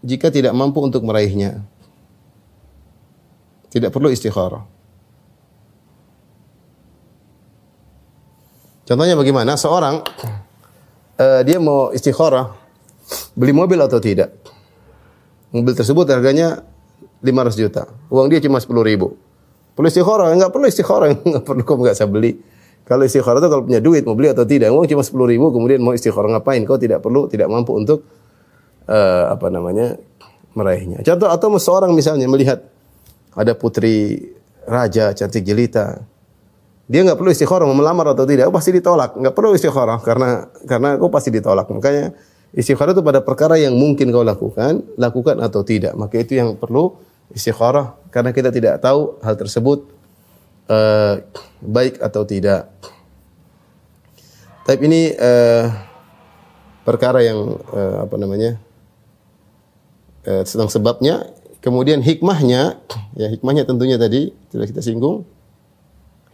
jika 0.02 0.30
tidak 0.30 0.54
mampu 0.54 0.82
untuk 0.82 1.02
meraihnya 1.06 1.62
tidak 3.68 3.94
perlu 3.94 4.08
istikharah. 4.10 4.64
Contohnya 8.88 9.14
bagaimana? 9.14 9.52
Seorang 9.60 10.00
uh, 11.20 11.40
dia 11.44 11.60
mau 11.60 11.92
istikharah 11.92 12.56
beli 13.34 13.52
mobil 13.52 13.78
atau 13.80 14.00
tidak. 14.00 14.34
Mobil 15.52 15.72
tersebut 15.72 16.04
harganya 16.12 16.60
500 17.24 17.56
juta. 17.56 17.82
Uang 18.12 18.28
dia 18.28 18.38
cuma 18.44 18.60
10 18.60 18.68
ribu. 18.84 19.16
Perlu 19.74 19.88
istikharah? 19.88 20.34
Enggak 20.34 20.50
perlu 20.50 20.66
istikharah. 20.68 21.08
Enggak 21.26 21.42
perlu 21.46 21.62
kau 21.62 21.78
enggak 21.78 21.96
saya 21.96 22.10
beli. 22.10 22.38
Kalau 22.88 23.04
istikharah 23.04 23.38
itu 23.38 23.48
kalau 23.52 23.62
punya 23.64 23.80
duit 23.84 24.02
mau 24.02 24.16
beli 24.18 24.32
atau 24.32 24.44
tidak. 24.44 24.74
Uang 24.74 24.86
cuma 24.86 25.04
10 25.04 25.32
ribu 25.32 25.54
kemudian 25.54 25.80
mau 25.80 25.94
istikharah 25.94 26.30
ngapain? 26.38 26.62
Kau 26.66 26.76
tidak 26.76 27.00
perlu, 27.04 27.30
tidak 27.30 27.46
mampu 27.46 27.74
untuk 27.74 28.04
uh, 28.88 29.30
apa 29.32 29.46
namanya 29.52 29.96
meraihnya. 30.56 31.04
Contoh 31.04 31.28
atau 31.30 31.48
seorang 31.60 31.92
misalnya 31.94 32.26
melihat 32.26 32.64
ada 33.38 33.52
putri 33.54 34.18
raja 34.66 35.14
cantik 35.14 35.46
jelita. 35.46 36.02
Dia 36.88 37.04
nggak 37.04 37.20
perlu 37.20 37.30
istikharah 37.30 37.68
mau 37.68 37.76
melamar 37.76 38.16
atau 38.16 38.24
tidak, 38.24 38.48
pasti 38.48 38.72
ditolak. 38.72 39.14
Nggak 39.14 39.34
perlu 39.36 39.52
istikharah 39.52 40.00
karena 40.00 40.48
karena 40.64 40.96
kau 40.96 41.12
pasti 41.12 41.28
ditolak. 41.28 41.68
Makanya 41.68 42.16
Istikharah 42.56 42.96
itu 42.96 43.04
pada 43.04 43.20
perkara 43.20 43.60
yang 43.60 43.76
mungkin 43.76 44.08
kau 44.08 44.24
lakukan, 44.24 44.80
lakukan 44.96 45.36
atau 45.44 45.60
tidak. 45.60 45.92
Maka 45.92 46.24
itu 46.24 46.40
yang 46.40 46.56
perlu 46.56 46.96
istikharah 47.28 48.00
karena 48.08 48.32
kita 48.32 48.48
tidak 48.48 48.80
tahu 48.80 49.20
hal 49.20 49.36
tersebut 49.36 49.84
uh, 50.72 51.20
baik 51.60 52.00
atau 52.00 52.24
tidak. 52.24 52.72
Tapi 54.64 54.82
ini 54.84 55.12
uh, 55.12 55.68
perkara 56.88 57.20
yang 57.20 57.60
uh, 57.68 58.08
apa 58.08 58.16
namanya 58.16 58.56
uh, 60.24 60.44
sebabnya. 60.44 61.28
Kemudian 61.58 62.00
hikmahnya, 62.06 62.78
ya 63.18 63.26
hikmahnya 63.34 63.66
tentunya 63.66 63.98
tadi 63.98 64.30
sudah 64.48 64.62
kita 64.62 64.78
singgung. 64.78 65.26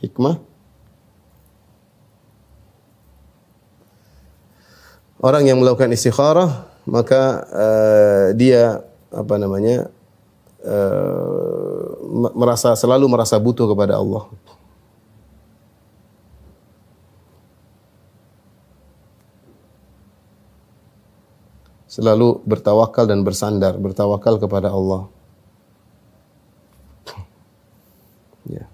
Hikmah 0.04 0.37
orang 5.25 5.49
yang 5.49 5.57
melakukan 5.57 5.88
istikharah 5.88 6.69
maka 6.85 7.49
uh, 7.49 8.26
dia 8.37 8.85
apa 9.09 9.35
namanya 9.40 9.88
uh, 10.61 11.88
merasa 12.37 12.76
selalu 12.76 13.09
merasa 13.09 13.40
butuh 13.40 13.64
kepada 13.64 13.97
Allah. 13.97 14.28
Selalu 21.88 22.43
bertawakal 22.43 23.07
dan 23.07 23.23
bersandar, 23.23 23.78
bertawakal 23.78 24.43
kepada 24.43 24.66
Allah. 24.75 25.07
Ya. 28.50 28.66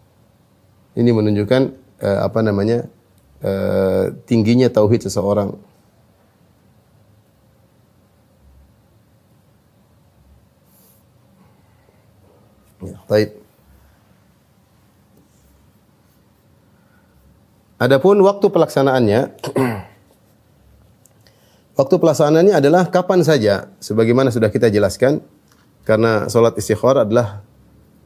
Ini 0.97 1.12
menunjukkan 1.12 1.62
uh, 2.00 2.19
apa 2.25 2.40
namanya 2.40 2.88
uh, 3.45 4.09
tingginya 4.25 4.73
tauhid 4.73 5.04
seseorang. 5.04 5.70
Ya. 12.80 12.96
Adapun 17.80 18.20
waktu 18.20 18.46
pelaksanaannya 18.52 19.20
waktu 21.80 21.94
pelaksanaannya 21.96 22.54
adalah 22.60 22.88
kapan 22.92 23.25
saja 23.25 23.72
sebagaimana 23.80 24.28
sudah 24.28 24.52
kita 24.52 24.68
jelaskan 24.68 25.25
karena 25.88 26.28
salat 26.28 26.56
istikharah 26.60 27.08
adalah 27.08 27.40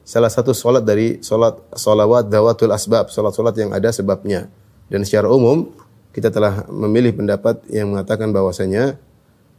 salah 0.06 0.30
satu 0.30 0.54
salat 0.54 0.86
dari 0.86 1.18
salat 1.24 1.58
salawat 1.74 2.28
dawatul 2.30 2.70
asbab, 2.70 3.10
salat-salat 3.10 3.56
yang 3.58 3.70
ada 3.74 3.90
sebabnya. 3.90 4.46
Dan 4.86 5.02
secara 5.02 5.32
umum 5.32 5.72
kita 6.14 6.30
telah 6.30 6.68
memilih 6.70 7.16
pendapat 7.16 7.64
yang 7.72 7.90
mengatakan 7.90 8.30
bahwasanya 8.30 9.00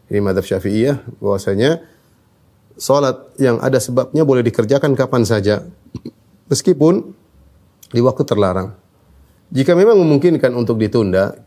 ini 0.07 0.19
madhab 0.21 0.45
Syafi'iyah 0.45 1.01
bahwasanya 1.17 1.83
salat 2.75 3.35
yang 3.39 3.59
ada 3.63 3.79
sebabnya 3.79 4.27
boleh 4.27 4.43
dikerjakan 4.43 4.95
kapan 4.95 5.23
saja 5.23 5.63
meskipun 6.51 7.15
di 7.91 8.01
waktu 8.03 8.23
terlarang. 8.27 8.75
Jika 9.51 9.77
memang 9.77 9.99
memungkinkan 10.01 10.51
untuk 10.57 10.81
ditunda 10.81 11.37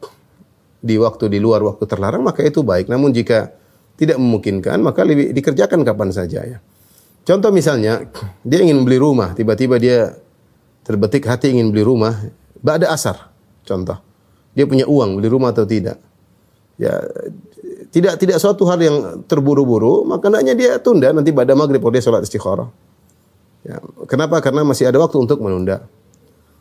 di 0.79 0.95
waktu 0.97 1.27
di 1.27 1.39
luar 1.43 1.61
waktu 1.67 1.85
terlarang 1.85 2.23
maka 2.23 2.47
itu 2.47 2.63
baik. 2.63 2.89
Namun 2.89 3.13
jika 3.13 3.53
tidak 3.99 4.17
memungkinkan 4.17 4.79
maka 4.81 5.03
lebih 5.03 5.35
dikerjakan 5.35 5.83
kapan 5.83 6.11
saja 6.15 6.41
ya. 6.47 6.59
Contoh 7.27 7.53
misalnya 7.53 8.09
dia 8.41 8.65
ingin 8.65 8.81
beli 8.89 8.97
rumah, 8.97 9.37
tiba-tiba 9.37 9.77
dia 9.77 10.17
terbetik 10.81 11.29
hati 11.29 11.53
ingin 11.53 11.69
beli 11.69 11.85
rumah, 11.85 12.17
ba'da 12.65 12.89
asar. 12.89 13.29
Contoh. 13.69 14.01
Dia 14.57 14.65
punya 14.65 14.89
uang 14.89 15.21
beli 15.21 15.29
rumah 15.29 15.53
atau 15.53 15.69
tidak. 15.69 16.01
Ya 16.81 16.97
tidak 17.89 18.21
tidak 18.21 18.37
suatu 18.37 18.69
hal 18.69 18.79
yang 18.81 18.97
terburu-buru, 19.25 20.05
maka 20.05 20.29
hendaknya 20.29 20.55
dia 20.55 20.71
tunda 20.77 21.09
nanti 21.13 21.33
pada 21.33 21.57
maghrib 21.57 21.81
kalau 21.81 21.95
dia 21.95 22.05
sholat 22.05 22.23
istikharah. 22.25 22.69
Ya, 23.65 23.81
kenapa? 24.07 24.39
Karena 24.45 24.63
masih 24.65 24.89
ada 24.89 25.01
waktu 25.01 25.17
untuk 25.19 25.41
menunda. 25.41 25.85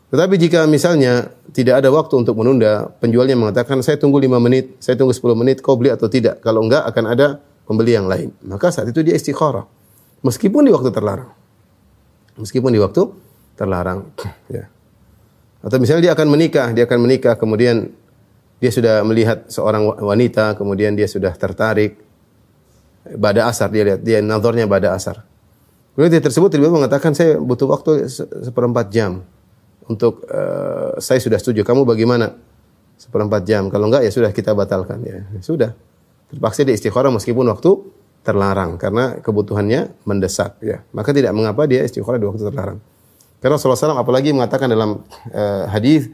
Tetapi 0.08 0.40
jika 0.40 0.64
misalnya 0.64 1.28
tidak 1.52 1.84
ada 1.84 1.92
waktu 1.92 2.16
untuk 2.16 2.32
menunda, 2.40 2.88
penjualnya 2.96 3.36
mengatakan 3.36 3.84
saya 3.84 4.00
tunggu 4.00 4.16
5 4.16 4.40
menit, 4.40 4.80
saya 4.80 4.96
tunggu 4.96 5.12
10 5.12 5.36
menit, 5.36 5.60
kau 5.60 5.76
beli 5.76 5.92
atau 5.92 6.08
tidak? 6.08 6.40
Kalau 6.40 6.64
enggak 6.64 6.88
akan 6.88 7.04
ada 7.12 7.26
pembeli 7.68 7.92
yang 7.92 8.08
lain. 8.08 8.32
Maka 8.40 8.72
saat 8.72 8.88
itu 8.88 9.04
dia 9.04 9.12
istikharah. 9.12 9.68
Meskipun 10.24 10.64
di 10.64 10.72
waktu 10.72 10.88
terlarang. 10.88 11.28
Meskipun 12.40 12.72
di 12.72 12.80
waktu 12.80 13.04
terlarang. 13.60 14.08
Ya. 14.48 14.64
Atau 15.60 15.76
misalnya 15.82 16.08
dia 16.08 16.12
akan 16.16 16.28
menikah, 16.30 16.70
dia 16.72 16.86
akan 16.88 16.98
menikah 17.04 17.34
kemudian 17.36 17.92
dia 18.58 18.70
sudah 18.74 19.06
melihat 19.06 19.46
seorang 19.46 19.86
wanita, 20.02 20.58
kemudian 20.58 20.98
dia 20.98 21.06
sudah 21.06 21.30
tertarik. 21.34 21.98
Pada 23.08 23.48
asar 23.48 23.70
dia 23.70 23.86
lihat, 23.86 24.00
dia 24.02 24.18
nazarnya 24.18 24.66
pada 24.66 24.92
asar. 24.92 25.22
Kemudian 25.94 26.18
dia 26.18 26.22
tersebut 26.22 26.50
tiba-tiba 26.50 26.78
mengatakan 26.78 27.14
saya 27.14 27.38
butuh 27.38 27.70
waktu 27.70 28.06
seperempat 28.46 28.90
jam 28.90 29.26
untuk 29.86 30.26
uh, 30.28 30.98
saya 30.98 31.18
sudah 31.22 31.38
setuju. 31.38 31.66
Kamu 31.66 31.82
bagaimana? 31.86 32.34
Seperempat 32.98 33.46
jam. 33.46 33.70
Kalau 33.70 33.86
enggak 33.86 34.06
ya 34.06 34.10
sudah 34.10 34.30
kita 34.34 34.54
batalkan 34.54 35.02
ya. 35.06 35.26
Sudah. 35.38 35.74
Terpaksa 36.28 36.66
dia 36.66 36.74
istikharah 36.74 37.14
meskipun 37.14 37.46
waktu 37.50 37.70
terlarang 38.26 38.76
karena 38.76 39.22
kebutuhannya 39.22 39.94
mendesak 40.04 40.58
ya. 40.62 40.82
Maka 40.92 41.14
tidak 41.14 41.32
mengapa 41.32 41.64
dia 41.64 41.86
istikharah 41.86 42.18
di 42.18 42.26
waktu 42.26 42.46
terlarang. 42.46 42.78
Karena 43.38 43.54
Rasulullah 43.54 43.78
SAW 43.78 44.02
apalagi 44.02 44.34
mengatakan 44.34 44.66
dalam 44.66 45.06
uh, 45.30 45.64
hadis 45.70 46.10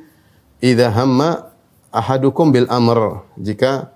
idza 0.61 0.93
hamma 0.93 1.54
ahadukum 1.95 2.51
bil 2.51 2.67
amr 2.67 3.23
jika 3.39 3.95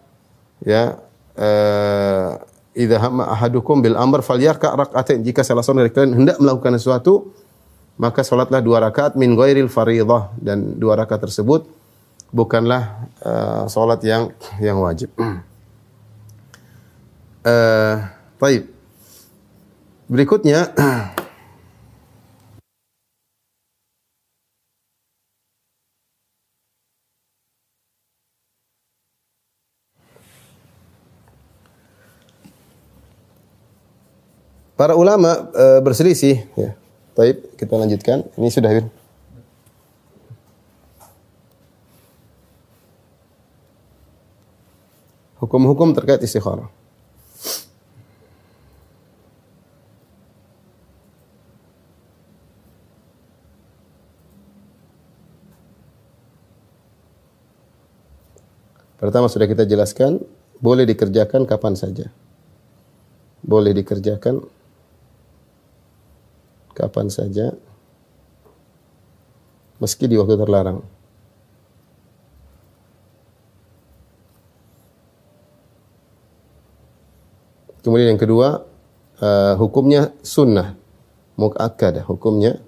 ya 0.62 1.02
uh, 1.34 2.38
idza 2.78 3.02
hamma 3.02 3.26
ahadukum 3.34 3.82
bil 3.82 3.98
amr 3.98 4.22
falyarka 4.22 4.70
rak'atain 4.78 5.26
jika 5.26 5.42
salah 5.42 5.66
seorang 5.66 5.90
dari 5.90 5.92
kalian 5.92 6.14
hendak 6.14 6.36
melakukan 6.38 6.78
sesuatu 6.78 7.34
maka 7.98 8.22
salatlah 8.22 8.62
dua 8.62 8.78
rakaat 8.78 9.18
min 9.18 9.34
ghairil 9.34 9.66
fariidhah 9.66 10.30
dan 10.38 10.78
dua 10.78 10.94
rakaat 10.94 11.26
tersebut 11.26 11.66
bukanlah 12.30 13.10
uh, 13.24 13.64
salat 13.66 14.00
yang 14.06 14.30
yang 14.62 14.78
wajib. 14.78 15.10
Uh, 17.48 18.04
baik. 18.36 18.68
Berikutnya 20.04 20.68
Para 34.78 34.94
ulama 34.94 35.50
uh, 35.58 35.82
berselisih 35.82 36.46
ya. 36.54 36.78
Baik, 37.18 37.58
kita 37.58 37.74
lanjutkan. 37.74 38.22
Ini 38.38 38.46
sudah 38.46 38.70
Bin. 38.70 38.86
Hukum-hukum 45.42 45.90
terkait 45.98 46.22
istikharah. 46.22 46.70
Pertama 58.94 59.26
sudah 59.26 59.50
kita 59.50 59.66
jelaskan, 59.66 60.22
boleh 60.62 60.86
dikerjakan 60.86 61.50
kapan 61.50 61.74
saja. 61.74 62.06
Boleh 63.42 63.74
dikerjakan 63.74 64.57
kapan 66.78 67.10
saja, 67.10 67.50
meski 69.82 70.06
di 70.06 70.14
waktu 70.14 70.38
terlarang. 70.38 70.78
Kemudian 77.82 78.14
yang 78.14 78.20
kedua, 78.20 78.62
uh, 79.18 79.54
hukumnya 79.58 80.14
sunnah, 80.22 80.78
muakkadah, 81.34 82.06
hukumnya 82.06 82.62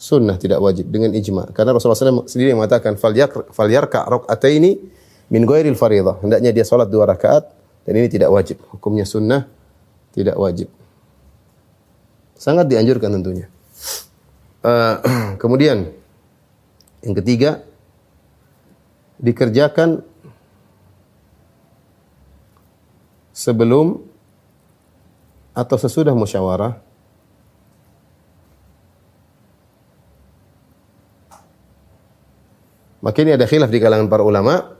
sunnah 0.00 0.40
tidak 0.40 0.64
wajib 0.64 0.88
dengan 0.88 1.12
ijma. 1.12 1.52
Karena 1.52 1.76
Rasulullah 1.76 2.24
SAW 2.24 2.28
sendiri 2.30 2.56
mengatakan 2.56 2.96
fal 2.96 3.12
yarka 3.68 4.08
ini 4.48 4.80
min 5.28 5.42
ghairil 5.44 5.76
faridah. 5.76 6.18
Hendaknya 6.24 6.50
dia 6.56 6.64
salat 6.64 6.88
dua 6.88 7.04
rakaat 7.04 7.52
dan 7.84 7.92
ini 7.94 8.08
tidak 8.08 8.32
wajib. 8.32 8.58
Hukumnya 8.72 9.04
sunnah 9.04 9.46
tidak 10.16 10.40
wajib. 10.40 10.72
Sangat 12.40 12.72
dianjurkan 12.72 13.12
tentunya. 13.12 13.52
Uh, 14.64 14.96
kemudian 15.42 15.92
yang 17.04 17.14
ketiga 17.20 17.64
dikerjakan 19.20 20.00
sebelum 23.36 24.00
atau 25.52 25.76
sesudah 25.76 26.16
musyawarah 26.16 26.80
Maka 33.00 33.24
ini 33.24 33.32
ada 33.32 33.48
khilaf 33.48 33.72
di 33.72 33.80
kalangan 33.80 34.12
para 34.12 34.20
ulama 34.20 34.76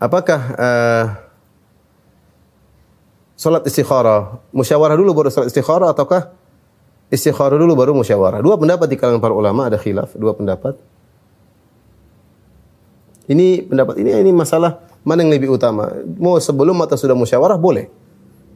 apakah 0.00 0.40
uh, 0.56 1.04
salat 3.36 3.68
istikharah 3.68 4.40
musyawarah 4.48 4.96
dulu 4.96 5.12
baru 5.12 5.28
salat 5.28 5.52
istikharah 5.52 5.92
ataukah 5.92 6.39
istikharah 7.10 7.58
dulu 7.58 7.74
baru 7.76 7.92
musyawarah? 7.92 8.40
Dua 8.40 8.56
pendapat 8.56 8.86
di 8.86 8.96
kalangan 8.96 9.20
para 9.20 9.34
ulama 9.34 9.66
ada 9.66 9.76
khilaf, 9.76 10.14
dua 10.14 10.32
pendapat. 10.32 10.78
Ini 13.30 13.66
pendapat 13.66 13.94
ini 14.02 14.10
ini 14.14 14.30
masalah 14.34 14.82
mana 15.06 15.22
yang 15.26 15.30
lebih 15.34 15.54
utama? 15.54 15.90
Mau 16.18 16.38
sebelum 16.38 16.78
atau 16.82 16.96
sudah 16.98 17.14
musyawarah 17.14 17.58
boleh. 17.58 17.90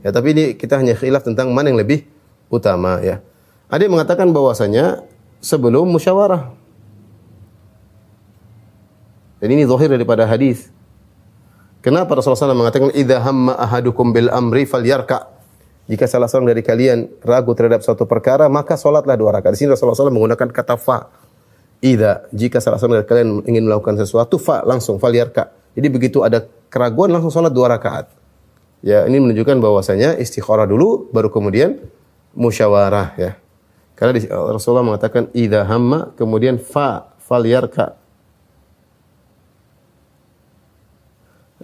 Ya, 0.04 0.12
tapi 0.12 0.36
ini 0.36 0.44
kita 0.54 0.76
hanya 0.78 0.94
khilaf 0.94 1.24
tentang 1.24 1.50
mana 1.50 1.72
yang 1.72 1.80
lebih 1.80 2.06
utama 2.52 3.00
ya. 3.02 3.24
Ada 3.72 3.88
yang 3.88 3.96
mengatakan 3.96 4.30
bahwasanya 4.30 5.02
sebelum 5.40 5.88
musyawarah. 5.88 6.52
Dan 9.42 9.48
ini 9.52 9.68
zahir 9.68 9.92
daripada 9.92 10.24
hadis. 10.24 10.72
Kenapa 11.84 12.16
Rasulullah 12.16 12.48
SAW 12.48 12.56
mengatakan 12.56 12.88
idza 12.96 13.20
hamma 13.20 13.60
ahadukum 13.60 14.08
bil 14.08 14.32
amri 14.32 14.64
falyarka. 14.64 15.34
Jika 15.85 16.09
salah 16.09 16.33
seorang 16.33 16.49
dari 16.49 16.64
kalian 16.64 17.20
ragu 17.20 17.53
terhadap 17.53 17.85
suatu 17.85 18.09
perkara, 18.09 18.49
maka 18.49 18.73
salatlah 18.81 19.20
dua 19.20 19.37
rakaat. 19.37 19.53
Di 19.53 19.64
sini 19.64 19.77
Rasulullah 19.77 19.97
SAW 19.97 20.16
menggunakan 20.16 20.49
kata 20.49 20.81
fa. 20.81 21.12
Idza 21.85 22.25
jika 22.33 22.57
salah 22.64 22.81
seorang 22.81 23.05
dari 23.05 23.09
kalian 23.09 23.29
ingin 23.44 23.68
melakukan 23.68 24.01
sesuatu, 24.01 24.40
fa 24.40 24.64
langsung 24.64 24.97
falyarka. 24.97 25.53
Jadi 25.77 25.88
begitu 25.92 26.25
ada 26.25 26.49
keraguan 26.73 27.12
langsung 27.12 27.29
salat 27.29 27.53
dua 27.53 27.68
rakaat. 27.68 28.09
Ya, 28.81 29.05
ini 29.05 29.20
menunjukkan 29.20 29.61
bahwasanya 29.61 30.16
istikharah 30.16 30.64
dulu 30.64 31.09
baru 31.12 31.29
kemudian 31.29 31.81
musyawarah 32.33 33.16
ya. 33.20 33.33
Karena 33.94 34.16
Rasulullah 34.51 34.85
mengatakan 34.85 35.29
idza 35.37 35.68
hamma 35.68 36.16
kemudian 36.16 36.57
fa 36.57 37.12
falyarka. 37.25 38.01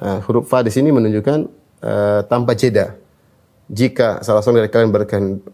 Uh, 0.01 0.17
huruf 0.25 0.49
fa 0.49 0.65
di 0.65 0.73
sini 0.73 0.89
menunjukkan 0.93 1.39
uh, 1.85 2.21
tanpa 2.25 2.57
jeda. 2.57 2.97
Jika 3.71 4.19
salah 4.27 4.43
seorang 4.43 4.67
dari 4.67 4.71
kalian 4.75 4.91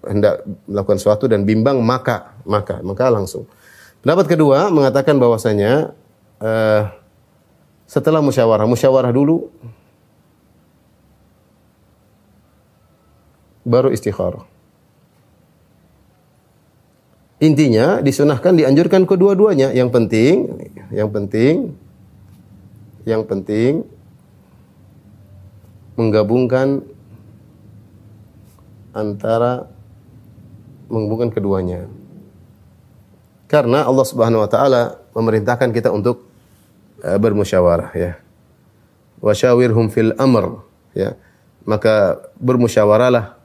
hendak 0.09 0.41
melakukan 0.65 0.97
sesuatu 0.97 1.29
dan 1.29 1.45
bimbang 1.45 1.85
maka 1.85 2.33
maka 2.49 2.81
maka 2.81 3.13
langsung. 3.13 3.45
Pendapat 4.01 4.33
kedua 4.33 4.73
mengatakan 4.73 5.21
bahwasanya 5.21 5.93
uh, 6.41 6.89
setelah 7.85 8.25
musyawarah, 8.25 8.65
musyawarah 8.65 9.13
dulu 9.13 9.53
baru 13.69 13.93
istikharah. 13.93 14.49
Intinya 17.37 18.01
disunahkan 18.01 18.57
dianjurkan 18.57 19.05
kedua-duanya. 19.05 19.77
Yang 19.77 19.91
penting, 19.93 20.35
yang 20.89 21.13
penting, 21.13 21.77
yang 23.05 23.23
penting 23.29 23.85
menggabungkan 26.01 26.81
antara 28.97 29.69
menggabungkan 30.89 31.29
keduanya. 31.29 31.85
Karena 33.47 33.85
Allah 33.85 34.07
Subhanahu 34.09 34.43
wa 34.43 34.51
taala 34.51 34.99
memerintahkan 35.13 35.71
kita 35.71 35.93
untuk 35.93 36.27
uh, 37.05 37.19
bermusyawarah 37.21 37.93
ya. 37.95 38.13
Wasyawirhum 39.21 39.93
fil 39.93 40.17
amr 40.17 40.65
ya. 40.97 41.15
Maka 41.69 42.25
bermusyawarahlah 42.41 43.37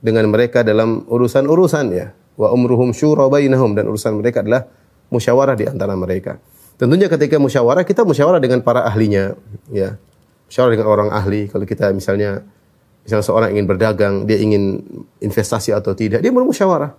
dengan 0.00 0.26
mereka 0.32 0.64
dalam 0.64 1.04
urusan-urusan 1.06 1.86
ya. 1.92 2.16
Wa 2.38 2.54
umruhum 2.54 2.94
syura 2.94 3.26
bainahum 3.28 3.74
dan 3.76 3.90
urusan 3.90 4.18
mereka 4.18 4.42
adalah 4.42 4.66
musyawarah 5.12 5.54
di 5.58 5.66
antara 5.66 5.94
mereka. 5.98 6.38
Tentunya 6.78 7.10
ketika 7.10 7.36
musyawarah 7.42 7.82
kita 7.82 8.06
musyawarah 8.06 8.38
dengan 8.38 8.62
para 8.62 8.86
ahlinya 8.86 9.34
ya 9.74 9.98
musyawarah 10.46 10.72
dengan 10.78 10.88
orang 10.88 11.08
ahli. 11.10 11.50
Kalau 11.50 11.66
kita 11.66 11.90
misalnya 11.90 12.46
misalnya 13.08 13.24
seorang 13.24 13.56
ingin 13.56 13.64
berdagang, 13.64 14.14
dia 14.28 14.36
ingin 14.36 14.84
investasi 15.24 15.72
atau 15.72 15.96
tidak, 15.96 16.20
dia 16.20 16.28
bermusyawarah. 16.28 16.92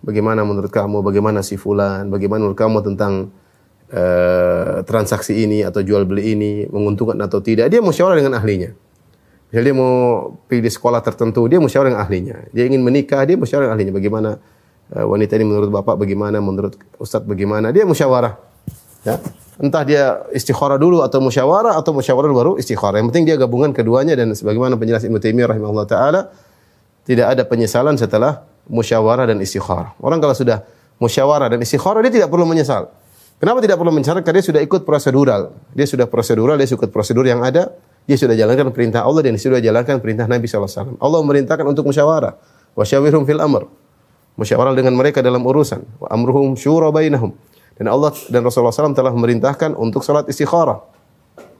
Bagaimana 0.00 0.48
menurut 0.48 0.72
kamu, 0.72 1.04
bagaimana 1.04 1.44
si 1.44 1.60
fulan, 1.60 2.08
bagaimana 2.08 2.48
menurut 2.48 2.56
kamu 2.56 2.80
tentang 2.80 3.28
uh, 3.92 4.80
transaksi 4.88 5.44
ini 5.44 5.60
atau 5.60 5.84
jual 5.84 6.08
beli 6.08 6.32
ini 6.32 6.64
menguntungkan 6.72 7.20
atau 7.20 7.44
tidak, 7.44 7.68
dia 7.68 7.84
musyawarah 7.84 8.16
dengan 8.16 8.40
ahlinya. 8.40 8.72
Misalnya 9.52 9.64
dia 9.68 9.76
mau 9.76 9.94
pilih 10.48 10.72
sekolah 10.72 11.04
tertentu, 11.04 11.44
dia 11.52 11.60
musyawarah 11.60 11.92
dengan 11.92 12.02
ahlinya. 12.08 12.36
Dia 12.56 12.64
ingin 12.72 12.80
menikah, 12.80 13.20
dia 13.28 13.36
musyawarah 13.36 13.68
dengan 13.68 13.76
ahlinya. 13.76 13.92
Bagaimana 13.92 14.30
uh, 14.96 15.04
wanita 15.04 15.36
ini 15.36 15.44
menurut 15.52 15.68
bapak, 15.68 16.00
bagaimana 16.00 16.40
menurut 16.40 16.80
ustadz, 16.96 17.28
bagaimana 17.28 17.76
dia 17.76 17.84
musyawarah. 17.84 18.40
Ya. 19.06 19.22
Entah 19.56 19.86
dia 19.86 20.26
istikharah 20.34 20.76
dulu 20.76 21.00
atau 21.00 21.22
musyawarah 21.22 21.78
atau 21.78 21.94
musyawarah 21.94 22.28
baru 22.28 22.52
istikharah. 22.60 23.00
Yang 23.00 23.08
penting 23.14 23.24
dia 23.30 23.36
gabungan 23.38 23.70
keduanya 23.72 24.18
dan 24.18 24.34
sebagaimana 24.34 24.74
penjelasan 24.76 25.08
Ibnu 25.08 25.22
Taimiyah 25.22 25.48
rahimahullah 25.54 25.86
taala 25.88 26.20
tidak 27.06 27.26
ada 27.32 27.42
penyesalan 27.46 27.96
setelah 27.96 28.44
musyawarah 28.68 29.30
dan 29.30 29.40
istikharah. 29.40 29.96
Orang 30.02 30.20
kalau 30.20 30.34
sudah 30.36 30.66
musyawarah 31.00 31.54
dan 31.54 31.62
istikharah 31.62 32.04
dia 32.04 32.20
tidak 32.20 32.28
perlu 32.28 32.44
menyesal. 32.44 32.90
Kenapa 33.40 33.64
tidak 33.64 33.80
perlu 33.80 33.94
menyesal? 33.94 34.20
Karena 34.20 34.42
dia 34.42 34.46
sudah 34.50 34.60
ikut 34.60 34.82
prosedural. 34.84 35.54
Dia 35.72 35.86
sudah 35.88 36.04
prosedural, 36.10 36.56
dia 36.60 36.68
ikut 36.68 36.88
prosedur 36.88 37.24
yang 37.28 37.44
ada 37.44 37.72
Dia 38.06 38.14
sudah 38.14 38.38
jalankan 38.38 38.70
perintah 38.70 39.02
Allah 39.02 39.18
dan 39.26 39.34
dia 39.34 39.42
sudah 39.42 39.58
jalankan 39.58 39.98
perintah 39.98 40.30
Nabi 40.30 40.46
SAW. 40.46 40.94
Allah 40.94 41.18
memerintahkan 41.26 41.66
untuk 41.66 41.90
musyawarah. 41.90 42.38
Wasyawirhum 42.78 43.26
fil 43.26 43.42
amr. 43.42 43.66
Musyawarah 44.38 44.78
dengan 44.78 44.94
mereka 44.94 45.26
dalam 45.26 45.42
urusan. 45.42 45.82
Wa 45.98 46.14
amruhum 46.14 46.54
syura 46.54 46.94
bainahum. 46.94 47.34
Dan 47.76 47.92
Allah 47.92 48.10
dan 48.32 48.40
Rasulullah 48.40 48.72
SAW 48.72 48.96
telah 48.96 49.12
memerintahkan 49.12 49.76
untuk 49.76 50.00
salat 50.00 50.24
istikharah. 50.32 50.80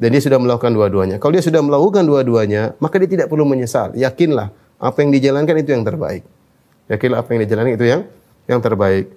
Dan 0.01 0.13
dia 0.13 0.21
sudah 0.21 0.41
melakukan 0.41 0.73
dua-duanya. 0.73 1.17
Kalau 1.21 1.33
dia 1.37 1.45
sudah 1.45 1.61
melakukan 1.61 2.05
dua-duanya, 2.05 2.77
maka 2.81 2.97
dia 3.01 3.09
tidak 3.09 3.29
perlu 3.29 3.45
menyesal. 3.45 3.93
Yakinlah 3.93 4.53
apa 4.77 4.99
yang 5.05 5.13
dijalankan 5.13 5.57
itu 5.61 5.71
yang 5.73 5.85
terbaik. 5.85 6.25
Yakinlah 6.89 7.19
apa 7.21 7.29
yang 7.33 7.41
dijalankan 7.45 7.73
itu 7.77 7.87
yang 7.89 8.03
yang 8.49 8.61
terbaik. 8.61 9.13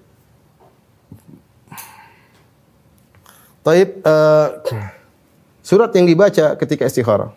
Taib 3.63 3.89
uh, 4.03 4.47
surat 5.67 5.91
yang 5.95 6.07
dibaca 6.07 6.55
ketika 6.59 6.83
istikharah. 6.87 7.31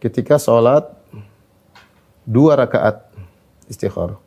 Ketika 0.00 0.40
sholat 0.40 0.88
dua 2.24 2.56
rakaat 2.56 3.04
istikharah. 3.70 4.18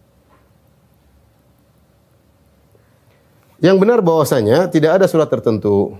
Yang 3.63 3.77
benar 3.79 3.99
bahwasanya 4.03 4.67
tidak 4.67 4.99
ada 4.99 5.05
surat 5.07 5.31
tertentu. 5.31 5.95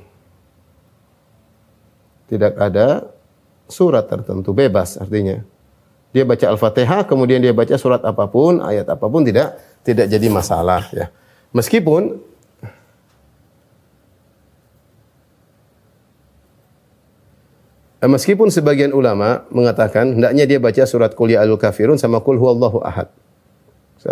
Tidak 2.27 2.59
ada 2.59 3.07
surat 3.71 4.03
tertentu 4.07 4.51
bebas 4.51 4.99
artinya. 4.99 5.39
Dia 6.13 6.27
baca 6.27 6.45
Al-Fatihah, 6.45 7.07
kemudian 7.09 7.41
dia 7.41 7.55
baca 7.55 7.73
surat 7.79 8.03
apa 8.05 8.29
pun, 8.29 8.62
ayat 8.62 8.86
apa 8.86 9.07
pun 9.07 9.25
tidak 9.25 9.57
tidak 9.81 10.12
jadi 10.12 10.27
masalah 10.29 10.86
ya. 10.93 11.09
Meskipun 11.55 12.19
Meskipun 18.03 18.51
sebagian 18.51 18.91
ulama 18.91 19.47
mengatakan 19.47 20.19
hendaknya 20.19 20.43
dia 20.43 20.59
baca 20.59 20.83
surat 20.83 21.15
Qul 21.15 21.39
ya 21.39 21.39
al-kafirun 21.39 21.95
sama 21.95 22.19
Qul 22.19 22.35
huwallahu 22.35 22.83
ahad. 22.83 23.07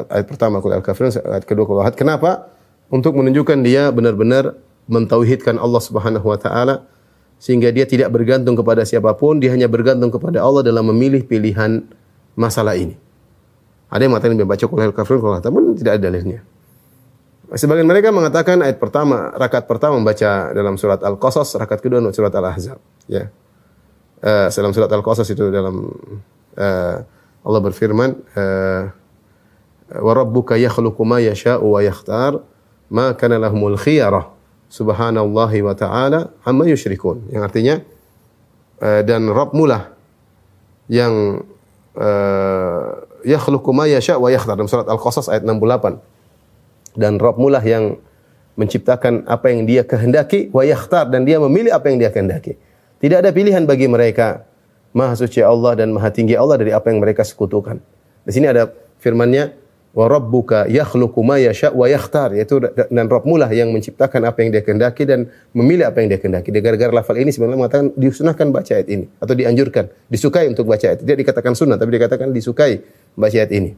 Ayat 0.08 0.32
pertama 0.32 0.64
Qul 0.64 0.80
al-kafirun, 0.80 1.12
ayat 1.12 1.44
kedua 1.44 1.68
Qul 1.68 1.84
ahad. 1.84 2.00
Kenapa? 2.00 2.48
Untuk 2.88 3.20
menunjukkan 3.20 3.60
dia 3.60 3.92
benar-benar 3.92 4.56
mentauhidkan 4.88 5.60
Allah 5.60 5.84
Subhanahu 5.84 6.24
wa 6.24 6.40
taala 6.40 6.88
sehingga 7.36 7.68
dia 7.76 7.84
tidak 7.84 8.16
bergantung 8.16 8.56
kepada 8.56 8.88
siapa 8.88 9.12
pun, 9.12 9.44
dia 9.44 9.52
hanya 9.52 9.68
bergantung 9.68 10.08
kepada 10.08 10.40
Allah 10.40 10.64
dalam 10.64 10.88
memilih 10.88 11.28
pilihan 11.28 11.84
masalah 12.40 12.80
ini. 12.80 12.96
Ada 13.92 14.08
yang 14.08 14.16
mengatakan 14.16 14.40
membaca 14.40 14.64
Qul 14.72 14.96
kafirun 14.96 15.20
Qul 15.20 15.36
namun 15.44 15.76
tidak 15.76 16.00
ada 16.00 16.08
dalilnya. 16.08 16.40
Sebagian 17.52 17.84
mereka 17.84 18.16
mengatakan 18.16 18.64
ayat 18.64 18.80
pertama, 18.80 19.36
rakaat 19.36 19.68
pertama 19.68 20.00
membaca 20.00 20.56
dalam 20.56 20.80
surat 20.80 21.04
Al-Qasas, 21.04 21.60
rakaat 21.60 21.84
kedua 21.84 22.00
surat 22.16 22.32
Al-Ahzab, 22.32 22.80
ya. 23.12 23.28
Uh, 24.22 24.48
dalam 24.54 24.70
surat 24.70 24.90
Al-Qasas 24.94 25.26
itu 25.34 25.50
dalam 25.50 25.90
uh, 26.58 26.98
Allah 27.42 27.62
berfirman, 27.66 28.22
uh, 28.38 28.84
"Wa 29.98 30.14
rabbuka 30.14 30.62
yakhluqu 30.62 31.02
ma 31.02 31.18
yasha'u 31.18 31.66
wa 31.66 31.82
yakhtar, 31.82 32.38
ma 32.94 33.18
kana 33.18 33.42
lahumul 33.42 33.82
khiyarah." 33.82 34.42
subhanallahi 34.72 35.60
wa 35.60 35.76
ta'ala 35.76 36.32
amma 36.48 36.64
yusyrikun. 36.72 37.28
Yang 37.28 37.44
artinya 37.44 37.76
uh, 38.80 39.04
dan 39.04 39.28
Rabbmu 39.28 39.68
lah 39.68 39.92
yang 40.88 41.44
uh, 42.00 42.88
yakhluqu 43.28 43.70
ma 43.76 43.92
yasha 43.92 44.16
wa 44.16 44.32
yakhtar 44.32 44.56
dalam 44.56 44.72
surat 44.72 44.88
Al-Qasas 44.88 45.28
ayat 45.28 45.44
68. 45.44 46.00
Dan 46.96 47.20
Rabbmu 47.20 47.52
lah 47.52 47.62
yang 47.62 48.00
menciptakan 48.56 49.28
apa 49.28 49.52
yang 49.52 49.68
dia 49.68 49.84
kehendaki 49.84 50.52
wa 50.56 50.64
yakhtar 50.64 51.12
dan 51.12 51.28
dia 51.28 51.40
memilih 51.40 51.76
apa 51.76 51.92
yang 51.92 52.00
dia 52.00 52.12
kehendaki. 52.12 52.56
Tidak 53.02 53.18
ada 53.18 53.34
pilihan 53.34 53.66
bagi 53.66 53.90
mereka. 53.90 54.46
Maha 54.94 55.18
suci 55.18 55.42
Allah 55.42 55.74
dan 55.74 55.90
maha 55.90 56.14
tinggi 56.14 56.38
Allah 56.38 56.62
dari 56.62 56.70
apa 56.70 56.94
yang 56.94 57.02
mereka 57.02 57.26
sekutukan. 57.26 57.82
Di 58.22 58.32
sini 58.32 58.46
ada 58.46 58.70
firman-Nya 59.02 59.58
wa 59.92 60.06
rabbuka 60.08 60.72
yakhluqu 60.72 61.20
ma 61.20 61.36
yasha 61.36 61.74
wa 61.76 61.84
yakhtar 61.90 62.32
yaitu 62.32 62.64
dan 62.64 63.06
Rabbmu 63.12 63.36
lah 63.36 63.52
yang 63.52 63.76
menciptakan 63.76 64.24
apa 64.24 64.40
yang 64.40 64.56
dia 64.56 64.64
kehendaki 64.64 65.04
dan 65.04 65.28
memilih 65.52 65.90
apa 65.90 66.00
yang 66.04 66.14
dia 66.14 66.20
kehendaki. 66.22 66.54
Gara-gara 66.54 66.92
lafal 66.92 67.20
ini 67.20 67.34
sebenarnya 67.34 67.58
mengatakan 67.60 67.88
disunahkan 68.00 68.48
baca 68.54 68.72
ayat 68.72 68.88
ini 68.88 69.06
atau 69.20 69.34
dianjurkan, 69.36 69.90
disukai 70.08 70.48
untuk 70.48 70.68
baca 70.68 70.86
ayat. 70.92 71.04
Tidak 71.04 71.18
dikatakan 71.26 71.52
sunnah 71.58 71.76
tapi 71.76 71.92
dikatakan 71.98 72.32
disukai 72.32 72.80
baca 73.18 73.36
ayat 73.36 73.52
ini. 73.52 73.72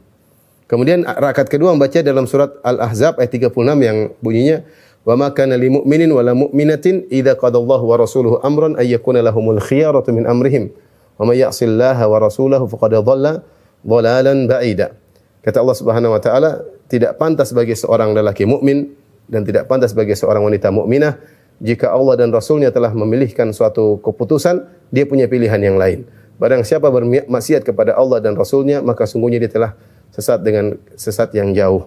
Kemudian 0.64 1.04
rakaat 1.04 1.52
kedua 1.52 1.76
membaca 1.76 2.00
dalam 2.00 2.24
surat 2.24 2.56
Al-Ahzab 2.64 3.20
ayat 3.20 3.30
36 3.36 3.52
yang 3.84 4.16
bunyinya 4.24 4.64
wa 5.04 5.14
ma 5.14 5.28
kana 5.32 5.60
lil 5.60 5.80
mu'minin 5.80 6.08
wala 6.12 6.32
mu'minatin 6.32 7.08
idza 7.12 7.36
qadallahu 7.36 7.84
wa 7.84 7.96
rasuluhu 8.00 8.36
amran 8.40 8.76
ay 8.80 8.96
yakuna 8.96 9.20
lahumul 9.20 9.60
khiyaratu 9.60 10.12
min 10.16 10.24
amrihim 10.24 10.72
wa 11.20 11.28
may 11.28 11.44
ya'sillaha 11.44 12.04
wa 12.08 12.18
rasulahu 12.18 12.64
faqad 12.66 13.00
dhalla 13.04 13.44
dhalalan 13.84 14.48
ba'ida. 14.48 14.96
Kata 15.44 15.60
Allah 15.60 15.76
Subhanahu 15.76 16.16
wa 16.16 16.20
taala, 16.24 16.64
tidak 16.88 17.20
pantas 17.20 17.52
bagi 17.52 17.76
seorang 17.76 18.16
lelaki 18.16 18.48
mukmin 18.48 18.96
dan 19.28 19.44
tidak 19.44 19.68
pantas 19.68 19.92
bagi 19.92 20.16
seorang 20.16 20.40
wanita 20.40 20.72
mukminah 20.72 21.20
jika 21.62 21.94
Allah 21.94 22.18
dan 22.18 22.34
Rasulnya 22.34 22.74
telah 22.74 22.90
memilihkan 22.90 23.54
suatu 23.54 24.02
keputusan, 24.02 24.66
dia 24.90 25.06
punya 25.06 25.30
pilihan 25.30 25.60
yang 25.62 25.78
lain. 25.78 26.02
Barang 26.34 26.66
siapa 26.66 26.90
bermaksiat 26.90 27.62
kepada 27.62 27.94
Allah 27.94 28.18
dan 28.18 28.34
Rasulnya, 28.34 28.82
maka 28.82 29.06
sungguhnya 29.06 29.38
dia 29.38 29.52
telah 29.52 29.78
sesat 30.10 30.42
dengan 30.42 30.74
sesat 30.98 31.30
yang 31.30 31.54
jauh. 31.54 31.86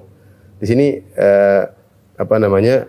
Di 0.63 0.65
sini 0.71 1.03
eh, 1.03 1.63
apa 2.15 2.36
namanya? 2.39 2.88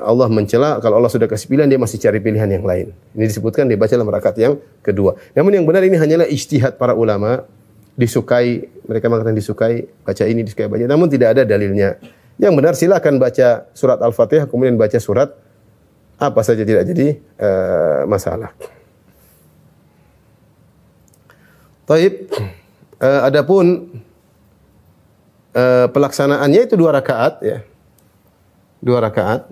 Allah 0.00 0.26
mencela 0.32 0.80
kalau 0.82 0.98
Allah 0.98 1.12
sudah 1.12 1.28
kasih 1.30 1.46
pilihan 1.46 1.68
dia 1.70 1.78
masih 1.78 2.00
cari 2.00 2.18
pilihan 2.18 2.48
yang 2.50 2.64
lain. 2.66 2.90
Ini 3.14 3.24
disebutkan 3.30 3.70
dibaca 3.70 3.92
dalam 3.92 4.10
rakaat 4.10 4.36
yang 4.40 4.58
kedua. 4.82 5.14
Namun 5.36 5.54
yang 5.54 5.64
benar 5.68 5.84
ini 5.86 5.94
hanyalah 5.94 6.26
ijtihad 6.26 6.80
para 6.80 6.96
ulama 6.96 7.46
disukai, 7.94 8.66
mereka 8.90 9.06
mengatakan 9.06 9.38
disukai, 9.38 9.86
baca 10.02 10.24
ini, 10.26 10.42
disukai 10.42 10.66
baca. 10.66 10.84
Namun 10.88 11.06
tidak 11.06 11.38
ada 11.38 11.42
dalilnya. 11.46 11.98
Yang 12.34 12.52
benar 12.58 12.74
silakan 12.74 13.22
baca 13.22 13.70
surat 13.70 14.02
Al-Fatihah 14.02 14.50
kemudian 14.50 14.74
baca 14.74 14.98
surat 14.98 15.30
apa 16.18 16.40
saja 16.42 16.66
tidak 16.66 16.86
jadi 16.90 17.18
uh, 17.38 18.02
masalah. 18.10 18.50
Taib. 21.86 22.30
Uh, 22.94 23.20
adapun 23.26 23.90
uh, 25.52 25.86
pelaksanaannya 25.92 26.60
itu 26.64 26.74
dua 26.74 26.94
rakaat 26.94 27.42
ya. 27.44 27.58
Dua 28.80 28.98
rakaat. 29.02 29.46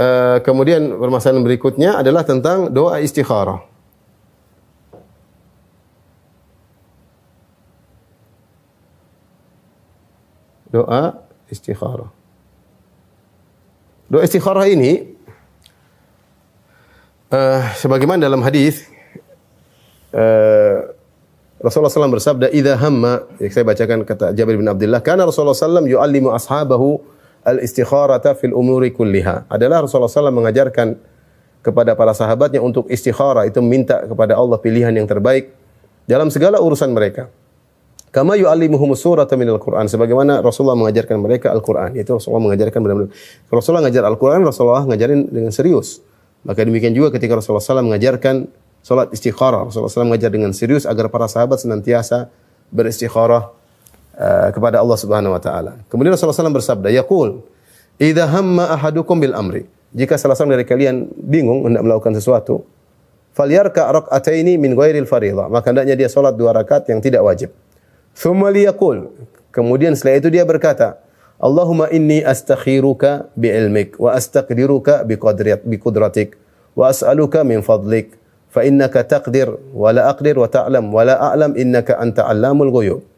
Uh, 0.00 0.40
kemudian 0.40 0.96
permasalahan 0.96 1.44
berikutnya 1.44 2.00
adalah 2.00 2.24
tentang 2.24 2.72
doa 2.72 3.04
istikharah. 3.04 3.68
doa 10.70 11.18
istikharah. 11.50 12.10
Doa 14.10 14.22
istikharah 14.26 14.66
ini 14.70 15.14
uh, 17.30 17.62
sebagaimana 17.78 18.26
dalam 18.26 18.42
hadis 18.42 18.86
uh, 20.14 20.94
Rasulullah 21.60 21.92
SAW 21.92 22.16
bersabda, 22.16 22.48
"Idza 22.56 22.72
hamma," 22.80 23.28
yang 23.36 23.52
saya 23.52 23.68
bacakan 23.68 24.08
kata 24.08 24.32
Jabir 24.32 24.56
bin 24.56 24.64
Abdullah, 24.64 25.04
"Kana 25.04 25.28
Rasulullah 25.28 25.52
SAW 25.52 25.84
yu'allimu 25.84 26.32
ashabahu 26.32 27.04
al-istikharata 27.44 28.36
fil 28.36 28.52
umuri 28.52 28.92
kulliha." 28.92 29.48
Adalah 29.48 29.84
Rasulullah 29.84 30.10
SAW 30.10 30.34
mengajarkan 30.34 30.96
kepada 31.60 31.92
para 31.92 32.16
sahabatnya 32.16 32.64
untuk 32.64 32.88
istikharah 32.88 33.44
itu 33.44 33.60
minta 33.60 34.04
kepada 34.08 34.36
Allah 34.36 34.56
pilihan 34.56 34.92
yang 34.92 35.04
terbaik 35.04 35.52
dalam 36.08 36.32
segala 36.32 36.58
urusan 36.58 36.90
mereka. 36.90 37.28
Kama 38.10 38.34
yu'allimuhum 38.34 38.90
surata 38.98 39.38
minal 39.38 39.62
Qur'an 39.62 39.86
sebagaimana 39.86 40.42
Rasulullah 40.42 40.74
mengajarkan 40.74 41.14
mereka 41.22 41.54
Al-Qur'an. 41.54 41.94
Itu 41.94 42.18
Rasulullah 42.18 42.42
mengajarkan 42.50 42.80
benar-benar. 42.82 43.14
Rasulullah 43.46 43.86
mengajar 43.86 44.02
Al-Qur'an, 44.02 44.42
Rasulullah 44.42 44.82
mengajarin 44.82 45.30
dengan 45.30 45.54
serius. 45.54 46.02
Maka 46.42 46.66
demikian 46.66 46.90
juga 46.90 47.14
ketika 47.14 47.38
Rasulullah 47.38 47.62
SAW 47.62 47.86
mengajarkan 47.86 48.50
salat 48.82 49.14
istikharah. 49.14 49.70
Rasulullah 49.70 49.92
SAW 49.92 50.10
mengajar 50.10 50.34
dengan 50.34 50.50
serius 50.50 50.90
agar 50.90 51.06
para 51.06 51.30
sahabat 51.30 51.62
senantiasa 51.62 52.34
beristikharah 52.74 53.54
uh, 54.20 54.48
kepada 54.52 54.84
Allah 54.84 54.98
Subhanahu 55.00 55.32
wa 55.32 55.40
taala. 55.40 55.80
Kemudian 55.88 56.12
Rasulullah 56.12 56.36
SAW 56.36 56.52
bersabda, 56.60 56.92
"Yaqul, 56.92 57.40
idza 57.96 58.28
hamma 58.28 58.76
ahadukum 58.76 59.16
bil 59.16 59.32
amri." 59.32 59.64
Jika 59.90 60.14
salah 60.20 60.38
seorang 60.38 60.60
dari 60.60 60.68
kalian 60.68 61.10
bingung 61.18 61.66
hendak 61.66 61.82
melakukan 61.82 62.14
sesuatu, 62.14 62.62
falyarka 63.34 63.90
rak'ataini 63.90 64.54
min 64.54 64.78
ghairil 64.78 65.08
fardhah. 65.08 65.50
Maka 65.50 65.74
hendaknya 65.74 65.98
dia 65.98 66.06
salat 66.06 66.38
dua 66.38 66.54
rakaat 66.54 66.86
yang 66.86 67.02
tidak 67.02 67.26
wajib. 67.26 67.50
Thumma 68.14 68.54
liyaqul. 68.54 69.10
Kemudian 69.50 69.98
setelah 69.98 70.22
itu 70.22 70.28
dia 70.30 70.46
berkata, 70.46 71.02
Allahumma 71.40 71.88
inni 71.90 72.20
astakhiruka 72.20 73.32
bi'ilmik 73.34 73.96
wa 73.96 74.12
astaqdiruka 74.12 75.08
biqadrat 75.08 75.64
biqudratik 75.64 76.36
wa 76.76 76.92
as'aluka 76.92 77.42
min 77.48 77.64
fadlik 77.64 78.12
fa 78.52 78.60
innaka 78.60 79.02
taqdir 79.02 79.48
wa 79.72 79.88
la 79.88 80.12
aqdir 80.12 80.36
wa 80.36 80.46
ta'lam 80.46 80.92
wa 80.92 81.00
la 81.00 81.16
a'lam 81.16 81.56
innaka 81.56 81.96
anta 81.96 82.28
'allamul 82.28 82.70
ghuyub. 82.70 83.09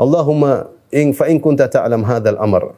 Allahumma 0.00 0.72
in 0.96 1.12
fa 1.12 1.28
in 1.28 1.36
kunta 1.36 1.68
ta'lam 1.68 2.00
hadzal 2.08 2.40
amr 2.40 2.72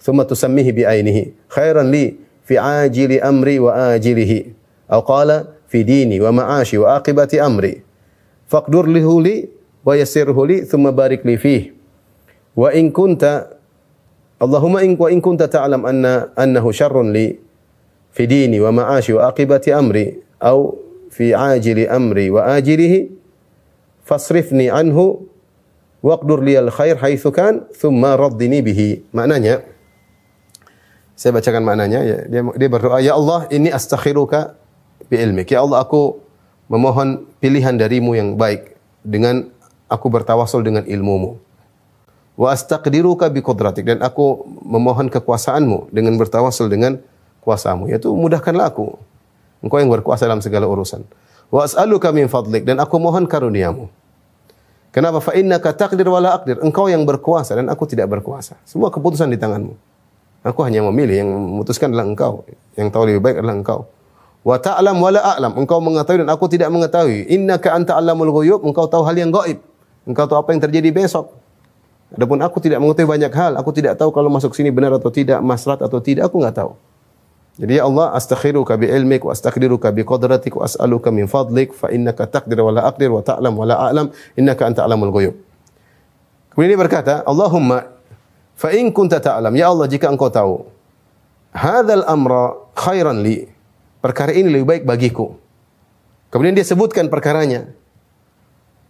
thumma 0.00 0.24
tusammihi 0.24 0.72
bi 0.72 0.82
ainihi 0.88 1.52
khairan 1.52 1.92
li 1.92 2.16
fi 2.48 2.56
ajili 2.56 3.20
amri 3.20 3.60
wa 3.60 3.92
ajilihi 3.92 4.56
aw 4.88 5.04
qala 5.04 5.52
fi 5.68 5.84
dini 5.84 6.16
wa 6.16 6.32
ma'ashi 6.32 6.80
wa 6.80 6.96
aqibati 6.96 7.36
amri 7.36 7.84
faqdur 8.48 8.88
lihu 8.88 9.20
li 9.20 9.44
wa 9.84 9.92
yassirhu 9.92 10.40
li 10.48 10.64
thumma 10.64 10.96
barik 10.96 11.20
li 11.28 11.36
fihi 11.36 11.76
wa 12.56 12.72
in 12.72 12.88
kunta 12.88 13.60
Allahumma 14.42 14.82
in 14.82 14.98
wa 14.98 15.06
in 15.06 15.22
kunta 15.22 15.46
ta'lam 15.46 15.86
anna 15.86 16.32
annahu 16.34 16.74
syarrun 16.74 17.14
li 17.14 17.36
fi 18.10 18.24
dini 18.26 18.58
wa 18.58 18.72
ma'ashi 18.74 19.12
waqdur 26.02 26.42
liyal 26.42 26.68
khair 26.68 26.98
haitsu 26.98 27.30
kan 27.30 27.64
thumma 27.78 28.18
raddini 28.18 28.60
bihi. 28.60 29.06
Maknanya 29.14 29.62
saya 31.16 31.30
bacakan 31.32 31.62
maknanya 31.62 32.00
ya. 32.02 32.18
Dia, 32.26 32.42
dia 32.42 32.68
berdoa, 32.68 32.98
"Ya 32.98 33.14
Allah, 33.14 33.46
ini 33.54 33.70
astakhiruka 33.70 34.58
bi 35.06 35.22
ilmik. 35.22 35.52
Ya 35.52 35.62
Allah, 35.62 35.84
aku 35.84 36.18
memohon 36.72 37.28
pilihan 37.36 37.76
darimu 37.76 38.16
yang 38.16 38.34
baik 38.34 38.74
dengan 39.04 39.52
aku 39.92 40.08
bertawasul 40.08 40.64
dengan 40.64 40.88
ilmumu. 40.88 41.36
Wa 42.32 42.56
astaqdiruka 42.56 43.28
bi 43.28 43.44
qudratik 43.44 43.84
dan 43.84 44.00
aku 44.00 44.48
memohon 44.64 45.12
kekuasaanmu 45.12 45.92
dengan 45.92 46.16
bertawasul 46.16 46.72
dengan 46.72 46.96
kuasamu. 47.44 47.92
Yaitu 47.92 48.08
mudahkanlah 48.08 48.72
aku. 48.72 48.96
Engkau 49.60 49.78
yang 49.78 49.92
berkuasa 49.92 50.26
dalam 50.26 50.40
segala 50.40 50.64
urusan. 50.64 51.04
Wa 51.52 51.68
as'aluka 51.68 52.08
min 52.10 52.26
fadlik 52.32 52.64
dan 52.64 52.80
aku 52.80 52.96
mohon 52.96 53.28
karuniamu. 53.28 53.92
Kenapa? 54.92 55.24
Fa 55.24 55.32
innaka 55.32 55.72
taqdir 55.72 56.04
wala 56.04 56.36
aqdir. 56.36 56.60
Engkau 56.60 56.84
yang 56.86 57.08
berkuasa 57.08 57.56
dan 57.56 57.72
aku 57.72 57.88
tidak 57.88 58.12
berkuasa. 58.12 58.60
Semua 58.68 58.92
keputusan 58.92 59.32
di 59.32 59.40
tanganmu. 59.40 59.72
Aku 60.44 60.60
hanya 60.68 60.84
memilih 60.84 61.24
yang 61.24 61.28
memutuskan 61.32 61.96
adalah 61.96 62.12
engkau. 62.12 62.44
Yang 62.76 62.88
tahu 62.92 63.02
lebih 63.08 63.22
baik 63.24 63.36
adalah 63.40 63.56
engkau. 63.56 63.80
Wa 64.44 64.60
ta'lam 64.60 65.00
wala 65.00 65.24
a'lam. 65.24 65.56
Engkau 65.56 65.80
mengetahui 65.80 66.26
dan 66.26 66.28
aku 66.28 66.44
tidak 66.52 66.68
mengetahui. 66.68 67.24
Innaka 67.32 67.72
anta 67.72 67.96
alamul 67.96 68.28
ghuyub. 68.28 68.60
Engkau 68.68 68.84
tahu 68.84 69.00
hal 69.08 69.16
yang 69.16 69.32
gaib. 69.32 69.64
Engkau 70.04 70.28
tahu 70.28 70.44
apa 70.44 70.52
yang 70.52 70.60
terjadi 70.60 70.92
besok. 70.92 71.40
Adapun 72.12 72.44
aku 72.44 72.60
tidak 72.60 72.84
mengetahui 72.84 73.08
banyak 73.08 73.32
hal. 73.32 73.56
Aku 73.56 73.72
tidak 73.72 73.96
tahu 73.96 74.12
kalau 74.12 74.28
masuk 74.28 74.52
sini 74.52 74.68
benar 74.68 74.92
atau 74.92 75.08
tidak, 75.08 75.40
masrat 75.40 75.80
atau 75.80 75.96
tidak, 76.04 76.28
aku 76.28 76.36
enggak 76.44 76.60
tahu. 76.60 76.76
Jadi 77.52 77.76
ya 77.76 77.84
Allah, 77.84 78.16
astakhiruka 78.16 78.80
bi 78.80 78.88
ilmik 78.88 79.28
wa 79.28 79.36
astakdiruka 79.36 79.92
bi 79.92 80.08
qadratik 80.08 80.56
wa 80.56 80.64
as'aluka 80.64 81.12
min 81.12 81.28
fadlik 81.28 81.76
fa 81.76 81.92
innaka 81.92 82.24
taqdir 82.24 82.56
wa 82.64 82.72
la 82.72 82.88
aqdir 82.88 83.12
wa 83.12 83.20
ta'lam 83.20 83.52
wa 83.52 83.68
la 83.68 83.76
a'lam 83.76 84.08
innaka 84.40 84.64
anta 84.64 84.80
a'lamul 84.88 85.12
ghuyub. 85.12 85.36
Kemudian 86.56 86.72
dia 86.72 86.80
berkata, 86.80 87.14
Allahumma 87.28 87.92
fa 88.56 88.72
in 88.72 88.88
kunta 88.88 89.20
ta'lam, 89.20 89.52
ya 89.52 89.68
Allah 89.68 89.84
jika 89.84 90.08
engkau 90.08 90.32
tahu 90.32 90.64
hadzal 91.52 92.08
amra 92.08 92.56
khairan 92.72 93.20
li. 93.20 93.48
Perkara 94.02 94.34
ini 94.34 94.50
lebih 94.50 94.66
baik 94.66 94.82
bagiku. 94.82 95.38
Kemudian 96.32 96.56
dia 96.56 96.66
sebutkan 96.66 97.06
perkaranya. 97.06 97.70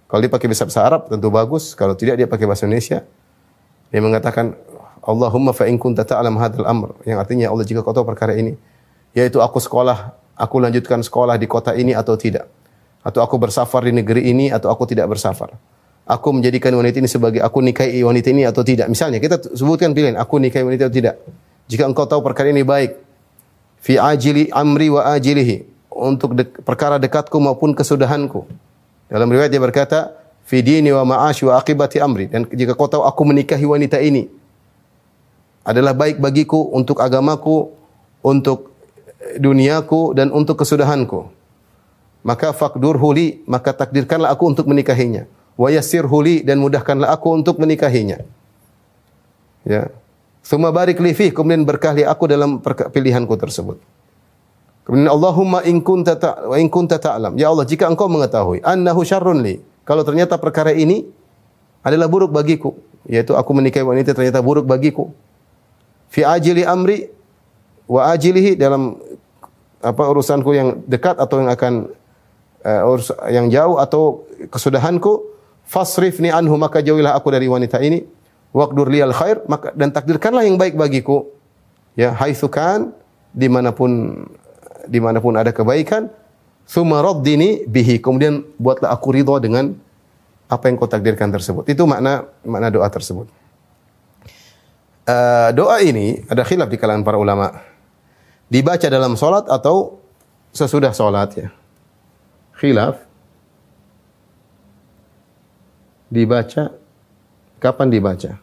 Kalau 0.09 0.21
dia 0.25 0.33
pakai 0.33 0.49
bahasa 0.49 0.81
Arab 0.81 1.11
tentu 1.11 1.29
bagus, 1.29 1.77
kalau 1.77 1.93
tidak 1.93 2.17
dia 2.17 2.25
pakai 2.31 2.47
bahasa 2.49 2.65
Indonesia. 2.65 3.05
Dia 3.93 4.01
mengatakan 4.01 4.57
Allahumma 5.03 5.51
fa 5.51 5.67
in 5.67 5.83
kunta 5.83 6.07
ta'lam 6.07 6.39
hadzal 6.39 6.63
amr. 6.63 6.95
Yang 7.03 7.19
artinya 7.27 7.47
Allah 7.51 7.67
jika 7.67 7.83
kau 7.83 7.91
tahu 7.91 8.07
perkara 8.07 8.39
ini 8.39 8.55
yaitu 9.13 9.43
aku 9.43 9.61
sekolah 9.61 10.15
aku 10.39 10.57
lanjutkan 10.63 11.03
sekolah 11.03 11.37
di 11.37 11.51
kota 11.51 11.75
ini 11.75 11.93
atau 11.93 12.15
tidak. 12.15 12.47
Atau 13.03 13.19
aku 13.19 13.35
bersafar 13.35 13.83
di 13.83 13.91
negeri 13.91 14.31
ini 14.31 14.55
atau 14.55 14.71
aku 14.71 14.87
tidak 14.87 15.11
bersafar. 15.11 15.59
Aku 16.07 16.31
menjadikan 16.31 16.71
wanita 16.75 17.03
ini 17.03 17.11
sebagai 17.11 17.43
aku 17.43 17.59
nikahi 17.59 17.99
wanita 18.03 18.31
ini 18.31 18.47
atau 18.47 18.63
tidak. 18.63 18.87
Misalnya 18.87 19.19
kita 19.19 19.43
sebutkan 19.59 19.91
pilihan 19.91 20.15
aku 20.15 20.39
nikahi 20.39 20.63
wanita 20.63 20.87
atau 20.87 20.95
tidak. 20.95 21.17
Jika 21.67 21.83
engkau 21.87 22.07
tahu 22.07 22.23
perkara 22.23 22.55
ini 22.55 22.63
baik 22.63 22.95
fi 23.83 23.99
ajili 23.99 24.51
amri 24.55 24.87
wa 24.87 25.03
ajilihi 25.19 25.67
untuk 25.91 26.39
de 26.39 26.47
perkara 26.47 27.03
dekatku 27.03 27.35
maupun 27.43 27.75
kesudahanku. 27.75 28.47
Dalam 29.11 29.27
riwayat 29.27 29.51
dia 29.51 29.63
berkata 29.63 30.15
fi 30.47 30.63
dini 30.63 30.95
wa 30.95 31.03
ma'ashi 31.03 31.47
wa 31.51 31.59
akibati 31.59 31.99
amri. 31.99 32.31
Dan 32.31 32.47
jika 32.51 32.79
kau 32.79 32.87
tahu 32.87 33.03
aku 33.03 33.23
menikahi 33.27 33.67
wanita 33.67 33.99
ini 33.99 34.31
adalah 35.63 35.95
baik 35.95 36.19
bagiku 36.19 36.71
untuk 36.75 36.99
agamaku, 36.99 37.71
untuk 38.23 38.75
duniaku 39.39 40.15
dan 40.19 40.35
untuk 40.35 40.63
kesudahanku. 40.63 41.31
Maka 42.23 42.55
fakdur 42.55 42.99
huli, 42.99 43.43
maka 43.51 43.75
takdirkanlah 43.75 44.31
aku 44.31 44.55
untuk 44.55 44.67
menikahinya. 44.71 45.27
Wa 45.59 45.71
yassir 45.71 46.07
huli 46.07 46.47
dan 46.47 46.63
mudahkanlah 46.63 47.11
aku 47.11 47.35
untuk 47.35 47.59
menikahinya. 47.59 48.23
Ya. 49.67 49.91
Suma 50.43 50.75
barik 50.75 50.99
li 50.99 51.15
fih, 51.15 51.31
kemudian 51.31 51.63
berkahli 51.63 52.03
aku 52.03 52.27
dalam 52.27 52.59
pilihanku 52.63 53.35
tersebut. 53.39 53.79
Kemudian 54.83 55.07
Allahumma 55.07 55.63
in 55.63 55.79
kunta 55.79 56.19
ta 56.19 56.43
in 56.59 56.67
kunta 56.67 56.99
ta'lam. 56.99 57.39
Ya 57.39 57.47
Allah, 57.47 57.63
jika 57.63 57.87
engkau 57.87 58.11
mengetahui 58.11 58.59
annahu 58.67 59.07
syarrun 59.07 59.39
li, 59.39 59.63
kalau 59.87 60.03
ternyata 60.03 60.35
perkara 60.43 60.75
ini 60.75 61.07
adalah 61.87 62.11
buruk 62.11 62.35
bagiku, 62.35 62.75
yaitu 63.07 63.39
aku 63.39 63.51
menikahi 63.55 63.87
wanita 63.87 64.11
ternyata 64.19 64.43
buruk 64.43 64.67
bagiku, 64.67 65.15
fi 66.13 66.21
ajili 66.29 66.63
amri 66.69 67.09
wa 67.89 68.13
ajilihi 68.13 68.61
dalam 68.61 69.01
apa 69.81 70.03
urusanku 70.13 70.53
yang 70.53 70.85
dekat 70.85 71.17
atau 71.17 71.41
yang 71.41 71.51
akan 71.51 71.73
uh, 72.63 72.91
urus, 72.93 73.09
yang 73.33 73.49
jauh 73.49 73.81
atau 73.81 74.29
kesudahanku 74.53 75.25
fasrifni 75.65 76.29
anhu 76.29 76.55
maka 76.61 76.85
jauhilah 76.85 77.17
aku 77.17 77.33
dari 77.33 77.49
wanita 77.49 77.81
ini. 77.81 78.05
Waqdur 78.53 78.93
liyal 78.93 79.17
khair 79.17 79.41
maka 79.49 79.73
dan 79.73 79.89
takdirkanlah 79.89 80.45
yang 80.45 80.61
baik 80.61 80.77
bagiku. 80.77 81.33
Ya 81.97 82.13
haitsu 82.13 82.53
kan 82.53 82.93
di 83.33 83.49
mana 83.49 83.73
pun 83.73 84.23
di 84.85 85.01
mana 85.01 85.25
pun 85.25 85.33
ada 85.33 85.49
kebaikan 85.49 86.13
thumma 86.69 87.01
raddini 87.01 87.65
bihi. 87.65 87.97
Kemudian 88.05 88.45
buatlah 88.61 88.93
aku 88.93 89.17
ridha 89.17 89.41
dengan 89.41 89.73
apa 90.53 90.69
yang 90.69 90.77
kau 90.77 90.85
takdirkan 90.85 91.33
tersebut. 91.33 91.65
Itu 91.65 91.89
makna 91.89 92.29
makna 92.45 92.69
doa 92.69 92.93
tersebut 92.93 93.42
uh, 95.07 95.51
doa 95.55 95.79
ini 95.83 96.23
ada 96.29 96.43
khilaf 96.47 96.69
di 96.71 96.79
kalangan 96.79 97.03
para 97.03 97.19
ulama. 97.19 97.51
Dibaca 98.53 98.87
dalam 98.87 99.17
solat 99.17 99.49
atau 99.49 99.99
sesudah 100.53 100.93
solat 100.93 101.31
ya. 101.39 101.49
Khilaf. 102.61 103.01
Dibaca 106.13 106.77
kapan 107.57 107.89
dibaca? 107.89 108.37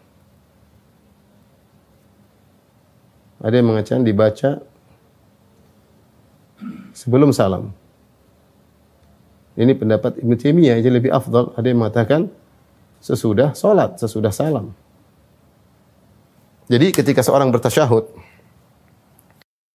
Ada 3.39 3.55
yang 3.55 3.67
mengatakan 3.71 4.01
dibaca 4.03 4.59
sebelum 6.91 7.31
salam. 7.31 7.71
Ini 9.59 9.75
pendapat 9.75 10.19
Ibn 10.19 10.33
Taimiyah 10.39 10.79
yang 10.81 10.95
lebih 10.95 11.11
afdal. 11.13 11.53
Ada 11.55 11.67
yang 11.67 11.79
mengatakan 11.79 12.21
sesudah 12.99 13.55
solat, 13.55 13.95
sesudah 14.01 14.31
salam. 14.33 14.75
Jadi 16.69 16.93
ketika 16.93 17.25
seorang 17.25 17.49
bertasyahud 17.49 18.05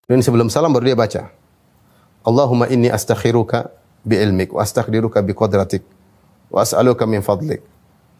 dan 0.04 0.20
sebelum 0.20 0.52
salam 0.52 0.76
baru 0.76 0.92
dia 0.92 0.98
baca. 0.98 1.22
Allahumma 2.20 2.68
inni 2.68 2.92
astakhiruka 2.92 3.72
bi 4.04 4.20
ilmik 4.20 4.52
wa 4.52 4.60
astakdiruka 4.60 5.24
bi 5.24 5.32
qadratik 5.32 5.80
wa 6.52 6.60
as'aluka 6.60 7.08
min 7.08 7.24
fadlik. 7.24 7.64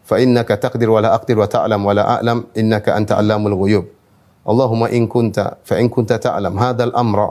Fa 0.01 0.17
innaka 0.17 0.57
taqdir 0.57 0.89
wa 0.89 1.05
la 1.05 1.13
aqdir 1.13 1.37
wa 1.37 1.45
ta'lam 1.45 1.85
wa 1.85 1.93
la 1.93 2.03
a'lam 2.17 2.49
innaka 2.57 2.97
anta 2.97 3.13
'allamul 3.13 3.55
ghuyub. 3.61 3.85
Allahumma 4.41 4.89
in 4.89 5.05
kunta 5.05 5.61
fa 5.61 5.77
in 5.77 5.87
kunta 5.87 6.17
ta'lam 6.17 6.57
hadzal 6.57 6.91
amra. 6.97 7.29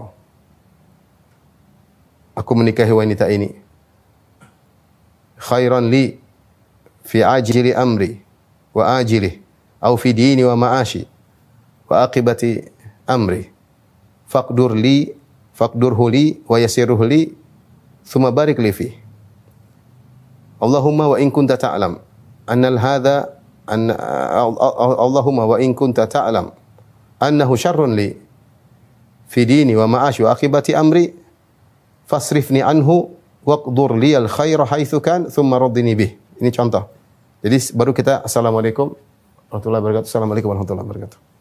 Aku 2.38 2.54
menikahi 2.54 2.94
wanita 2.94 3.28
ini. 3.28 3.50
Khairan 5.42 5.90
li 5.90 6.16
fi 7.02 7.20
ajili 7.26 7.74
amri 7.74 8.22
wa 8.70 8.94
ajilih 9.02 9.42
au 9.82 9.98
fi 9.98 10.14
dini 10.14 10.46
wa 10.46 10.54
ma'ashi 10.54 11.11
wa 11.88 12.06
aqibati 12.06 12.62
amri. 13.06 13.50
Faqdur 14.28 14.72
li 14.72 15.12
faqdurhu 15.52 16.08
li 16.08 16.40
wa 16.48 16.56
yassirhu 16.56 17.04
li 17.04 17.30
thumma 18.06 18.32
barik 18.32 18.58
li 18.58 18.72
fi. 18.72 18.88
Allahumma 20.62 21.12
wa 21.12 21.16
in 21.18 21.28
kunta 21.28 21.58
ta'lam. 21.58 21.98
Anna 22.46 22.68
hadha 22.78 23.16
an 23.66 23.90
Allahumma 24.98 25.46
wa 25.46 25.56
in 25.58 25.74
kunta 25.74 26.06
ta'lam. 26.06 26.54
Annahu 27.22 27.54
syarrun 27.54 27.94
li 27.94 28.14
fi 29.28 29.46
dini 29.46 29.76
wa 29.76 29.86
ma'ashi 29.86 30.22
wa 30.24 30.32
aqibati 30.34 30.74
amri. 30.74 31.12
Fasrifni 32.06 32.62
anhu 32.62 33.14
waqdur 33.46 33.98
li 33.98 34.14
al 34.14 34.30
khaira 34.30 34.66
haitsu 34.66 35.02
kan 35.02 35.28
thumma 35.28 35.58
raddini 35.58 35.94
bih. 35.98 36.10
Ini 36.42 36.50
contoh. 36.50 36.88
Jadi 37.42 37.74
baru 37.74 37.90
kita 37.90 38.22
assalamualaikum 38.22 38.94
warahmatullahi 39.50 39.82
wabarakatuh. 39.82 40.08
Assalamualaikum 40.08 40.48
warahmatullahi 40.54 40.86
wabarakatuh 40.86 41.31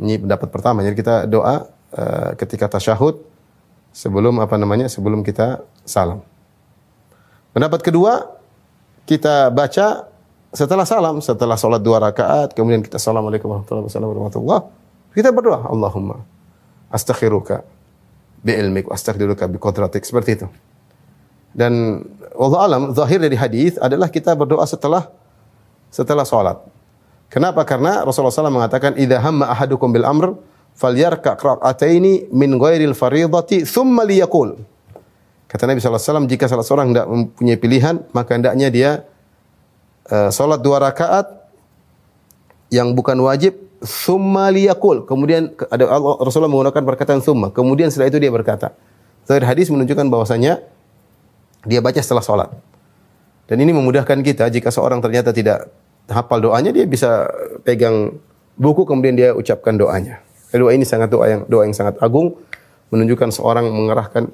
ini 0.00 0.20
pendapat 0.20 0.48
pertama. 0.52 0.84
Jadi 0.84 0.96
kita 0.96 1.24
doa 1.24 1.68
uh, 1.96 2.30
ketika 2.36 2.68
tasyahud 2.68 3.20
sebelum 3.92 4.40
apa 4.40 4.56
namanya? 4.60 4.86
Sebelum 4.88 5.24
kita 5.24 5.64
salam. 5.88 6.20
Pendapat 7.56 7.80
kedua, 7.80 8.36
kita 9.08 9.48
baca 9.48 10.12
setelah 10.52 10.84
salam, 10.84 11.20
setelah 11.24 11.56
sholat 11.56 11.80
dua 11.80 12.00
rakaat, 12.00 12.52
kemudian 12.52 12.84
kita 12.84 13.00
assalamualaikum 13.00 13.48
warahmatullahi 13.48 13.88
wabarakatuh. 13.88 14.60
Kita 15.16 15.32
berdoa, 15.32 15.64
Allahumma 15.72 16.20
astakhiruka 16.92 17.64
bi 18.44 18.52
ilmik, 18.52 18.92
astaghfiruka 18.92 19.48
bi 19.48 19.56
qudratik 19.56 20.04
seperti 20.04 20.42
itu. 20.42 20.46
Dan 21.56 22.04
Allah 22.36 22.60
alam, 22.68 22.82
zahir 22.92 23.16
dari 23.16 23.32
hadis 23.32 23.80
adalah 23.80 24.12
kita 24.12 24.36
berdoa 24.36 24.68
setelah 24.68 25.08
setelah 25.88 26.28
sholat. 26.28 26.60
Kenapa? 27.36 27.68
Karena 27.68 28.00
Rasulullah 28.00 28.32
SAW 28.32 28.48
mengatakan, 28.48 28.96
"Idza 28.96 29.20
hamma 29.20 29.52
ahadukum 29.52 29.92
bil 29.92 30.08
amr, 30.08 30.40
falyarka 30.72 31.36
qra'ataini 31.36 32.32
min 32.32 32.56
ghairil 32.56 32.96
fardhati 32.96 33.68
thumma 33.68 34.08
liyaqul." 34.08 34.56
Kata 35.44 35.68
Nabi 35.68 35.84
SAW, 35.84 36.24
jika 36.24 36.48
salah 36.48 36.64
seorang 36.64 36.96
tidak 36.96 37.04
mempunyai 37.12 37.60
pilihan, 37.60 38.00
maka 38.16 38.40
hendaknya 38.40 38.72
dia 38.72 38.90
uh, 40.08 40.32
sholat 40.32 40.64
dua 40.64 40.80
rakaat 40.80 41.28
yang 42.72 42.96
bukan 42.96 43.20
wajib, 43.20 43.52
thumma 43.84 44.48
liyaqul. 44.48 45.04
Kemudian 45.04 45.52
ada 45.68 45.92
Allah, 45.92 46.16
Rasulullah 46.24 46.48
menggunakan 46.48 46.82
perkataan 46.88 47.20
thumma. 47.20 47.52
Kemudian 47.52 47.92
setelah 47.92 48.08
itu 48.08 48.16
dia 48.16 48.32
berkata. 48.32 48.72
Terakhir 49.28 49.44
hadis 49.44 49.68
menunjukkan 49.68 50.08
bahwasanya 50.08 50.64
dia 51.68 51.84
baca 51.84 52.00
setelah 52.00 52.24
sholat. 52.24 52.48
Dan 53.44 53.60
ini 53.60 53.76
memudahkan 53.76 54.24
kita 54.24 54.48
jika 54.48 54.72
seorang 54.72 55.04
ternyata 55.04 55.36
tidak 55.36 55.68
hafal 56.10 56.38
doanya, 56.42 56.70
dia 56.70 56.86
bisa 56.86 57.26
pegang 57.62 58.18
buku 58.56 58.86
kemudian 58.86 59.14
dia 59.14 59.30
ucapkan 59.34 59.76
doanya. 59.76 60.22
Doa 60.56 60.72
ini 60.72 60.88
sangat 60.88 61.12
doa 61.12 61.26
yang 61.28 61.42
doa 61.44 61.68
yang 61.68 61.76
sangat 61.76 62.00
agung, 62.00 62.38
menunjukkan 62.88 63.28
seorang 63.34 63.68
mengerahkan 63.68 64.30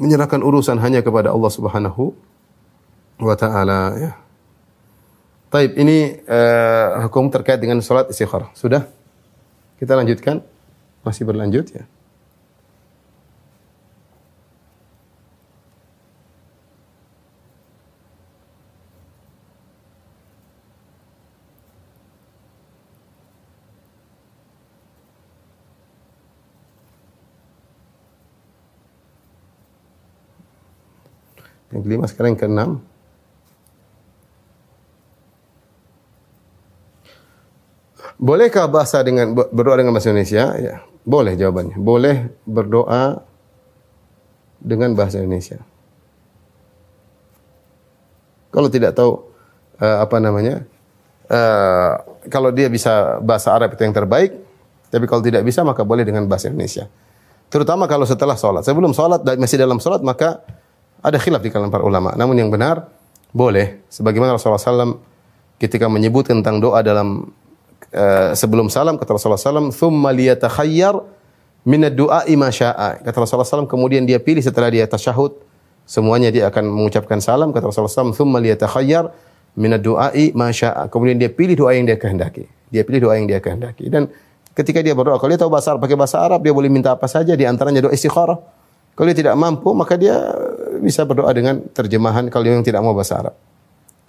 menyerahkan 0.00 0.40
urusan 0.40 0.80
hanya 0.80 1.04
kepada 1.04 1.32
Allah 1.32 1.52
Subhanahu 1.52 2.12
wa 3.20 3.36
taala 3.36 3.80
ya. 4.00 4.12
Taib, 5.50 5.74
ini 5.74 6.22
uh, 6.30 7.10
hukum 7.10 7.26
terkait 7.26 7.58
dengan 7.58 7.82
salat 7.82 8.06
istikharah. 8.06 8.54
Sudah? 8.54 8.86
Kita 9.82 9.98
lanjutkan? 9.98 10.46
Masih 11.02 11.26
berlanjut 11.26 11.74
ya? 11.74 11.84
Yang 31.70 31.82
kelima 31.86 32.04
sekarang 32.10 32.34
yang 32.34 32.40
keenam. 32.42 32.70
Bolehkah 38.20 38.68
bahasa 38.68 39.00
dengan 39.00 39.32
berdoa 39.32 39.80
dengan 39.80 39.96
bahasa 39.96 40.12
Indonesia? 40.12 40.44
Ya, 40.60 40.84
boleh 41.08 41.40
jawabannya. 41.40 41.80
Boleh 41.80 42.28
berdoa 42.44 43.24
dengan 44.60 44.92
bahasa 44.92 45.24
Indonesia. 45.24 45.64
Kalau 48.52 48.68
tidak 48.68 48.92
tahu 48.92 49.24
uh, 49.80 49.98
apa 50.04 50.16
namanya, 50.20 50.68
uh, 51.32 51.92
kalau 52.28 52.52
dia 52.52 52.68
bisa 52.68 53.22
bahasa 53.24 53.56
Arab 53.56 53.72
itu 53.72 53.88
yang 53.88 53.96
terbaik, 53.96 54.36
tapi 54.92 55.06
kalau 55.08 55.22
tidak 55.24 55.46
bisa 55.46 55.64
maka 55.64 55.86
boleh 55.86 56.04
dengan 56.04 56.28
bahasa 56.28 56.52
Indonesia. 56.52 56.90
Terutama 57.48 57.88
kalau 57.88 58.04
setelah 58.04 58.36
sholat. 58.36 58.66
Sebelum 58.66 58.92
sholat 58.92 59.24
masih 59.38 59.56
dalam 59.56 59.80
sholat 59.80 60.04
maka 60.04 60.44
ada 61.00 61.16
khilaf 61.16 61.40
di 61.40 61.48
kalangan 61.48 61.72
para 61.72 61.84
ulama. 61.84 62.12
Namun 62.16 62.36
yang 62.36 62.52
benar 62.52 62.88
boleh. 63.32 63.82
Sebagaimana 63.88 64.36
Rasulullah 64.36 64.60
SAW 64.60 65.00
ketika 65.60 65.86
menyebut 65.86 66.28
tentang 66.28 66.58
doa 66.58 66.80
dalam 66.84 67.30
uh, 67.94 68.30
sebelum 68.36 68.68
salam 68.68 68.96
kata 68.96 69.16
Rasulullah 69.16 69.40
SAW, 69.40 69.70
"Tsumma 69.72 70.10
liyatakhayyar 70.10 70.98
min 71.68 71.86
ad-du'a'i 71.86 72.34
ma 72.34 72.50
syaa." 72.50 73.00
Kata 73.04 73.16
Rasulullah 73.22 73.48
SAW 73.48 73.70
kemudian 73.70 74.04
dia 74.04 74.18
pilih 74.18 74.42
setelah 74.42 74.72
dia 74.72 74.84
tasyahud 74.88 75.36
semuanya 75.88 76.30
dia 76.30 76.46
akan 76.46 76.70
mengucapkan 76.70 77.18
salam 77.18 77.50
kata 77.50 77.70
Rasulullah 77.70 77.92
SAW, 77.92 78.14
"Tsumma 78.16 78.38
liyatakhayyar 78.42 79.10
min 79.56 79.70
ad-du'a'i 79.78 80.32
ma 80.36 80.50
syaa." 80.50 80.90
Kemudian 80.90 81.16
dia 81.16 81.30
pilih 81.30 81.54
doa 81.54 81.74
yang 81.76 81.86
dia 81.86 81.96
kehendaki. 81.96 82.46
Dia 82.70 82.82
pilih 82.86 83.10
doa 83.10 83.14
yang 83.18 83.26
dia 83.26 83.42
kehendaki. 83.42 83.90
Dan 83.90 84.10
ketika 84.54 84.82
dia 84.82 84.94
berdoa, 84.94 85.18
kalau 85.18 85.30
dia 85.30 85.40
tahu 85.40 85.50
bahasa 85.50 85.74
Arab, 85.74 85.82
pakai 85.82 85.98
bahasa 85.98 86.16
Arab, 86.22 86.40
dia 86.42 86.54
boleh 86.54 86.70
minta 86.70 86.94
apa 86.94 87.06
saja 87.10 87.34
di 87.34 87.42
antaranya 87.46 87.86
doa 87.86 87.92
istikharah. 87.94 88.38
Kalau 88.94 89.06
dia 89.10 89.16
tidak 89.16 89.34
mampu, 89.38 89.72
maka 89.72 89.96
dia 89.96 90.14
bisa 90.80 91.06
berdoa 91.06 91.30
dengan 91.30 91.62
terjemahan 91.70 92.26
kalau 92.32 92.48
yang 92.48 92.64
tidak 92.64 92.80
mau 92.80 92.96
bahasa 92.96 93.20
Arab. 93.20 93.34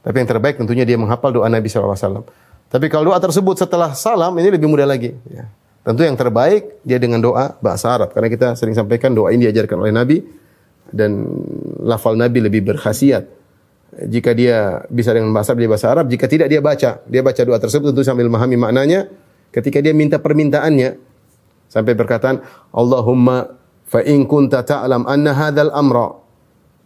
Tapi 0.02 0.16
yang 0.18 0.30
terbaik 0.30 0.56
tentunya 0.58 0.82
dia 0.88 0.98
menghafal 0.98 1.30
doa 1.30 1.46
Nabi 1.46 1.70
SAW. 1.70 2.26
Tapi 2.72 2.86
kalau 2.88 3.14
doa 3.14 3.20
tersebut 3.22 3.60
setelah 3.60 3.94
salam, 3.94 4.34
ini 4.40 4.50
lebih 4.50 4.66
mudah 4.66 4.88
lagi. 4.88 5.14
Ya. 5.30 5.52
Tentu 5.84 6.08
yang 6.08 6.16
terbaik 6.16 6.82
dia 6.82 6.98
dengan 6.98 7.22
doa 7.22 7.54
bahasa 7.60 7.92
Arab. 7.92 8.16
Karena 8.16 8.32
kita 8.32 8.56
sering 8.58 8.74
sampaikan 8.74 9.14
doa 9.14 9.30
ini 9.36 9.46
diajarkan 9.50 9.78
oleh 9.78 9.94
Nabi. 9.94 10.18
Dan 10.90 11.28
lafal 11.84 12.16
Nabi 12.18 12.42
lebih 12.42 12.66
berkhasiat. 12.66 13.28
Jika 14.08 14.32
dia 14.32 14.88
bisa 14.88 15.12
dengan 15.12 15.36
bahasa 15.36 15.52
Arab, 15.54 15.60
dia 15.62 15.70
bahasa 15.70 15.88
Arab. 15.92 16.06
Jika 16.08 16.26
tidak, 16.32 16.48
dia 16.48 16.64
baca. 16.64 17.04
Dia 17.06 17.22
baca 17.22 17.42
doa 17.44 17.60
tersebut 17.60 17.92
tentu 17.92 18.08
sambil 18.08 18.32
memahami 18.32 18.58
maknanya. 18.58 19.12
Ketika 19.52 19.84
dia 19.84 19.92
minta 19.92 20.16
permintaannya, 20.18 20.96
sampai 21.68 21.94
perkataan, 21.96 22.40
Allahumma 22.72 23.52
fa 23.84 24.00
in 24.04 24.24
kunta 24.24 24.64
ta'lam 24.64 25.04
anna 25.08 25.36
hadzal 25.36 25.72
amra 25.76 26.16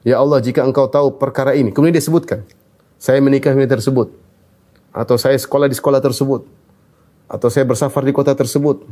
Ya 0.05 0.21
Allah, 0.21 0.37
jika 0.37 0.61
engkau 0.61 0.85
tahu 0.85 1.17
perkara 1.17 1.57
ini. 1.57 1.73
Kemudian 1.73 1.97
dia 1.97 2.05
sebutkan. 2.05 2.45
Saya 3.01 3.17
menikah 3.25 3.57
di 3.57 3.65
tersebut. 3.65 4.13
Atau 4.93 5.17
saya 5.17 5.33
sekolah 5.33 5.65
di 5.65 5.73
sekolah 5.73 5.97
tersebut. 5.97 6.45
Atau 7.25 7.49
saya 7.49 7.65
bersafar 7.65 8.05
di 8.05 8.13
kota 8.13 8.37
tersebut. 8.37 8.85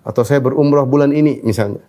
Atau 0.00 0.24
saya 0.24 0.40
berumrah 0.40 0.88
bulan 0.88 1.12
ini 1.12 1.44
misalnya. 1.44 1.84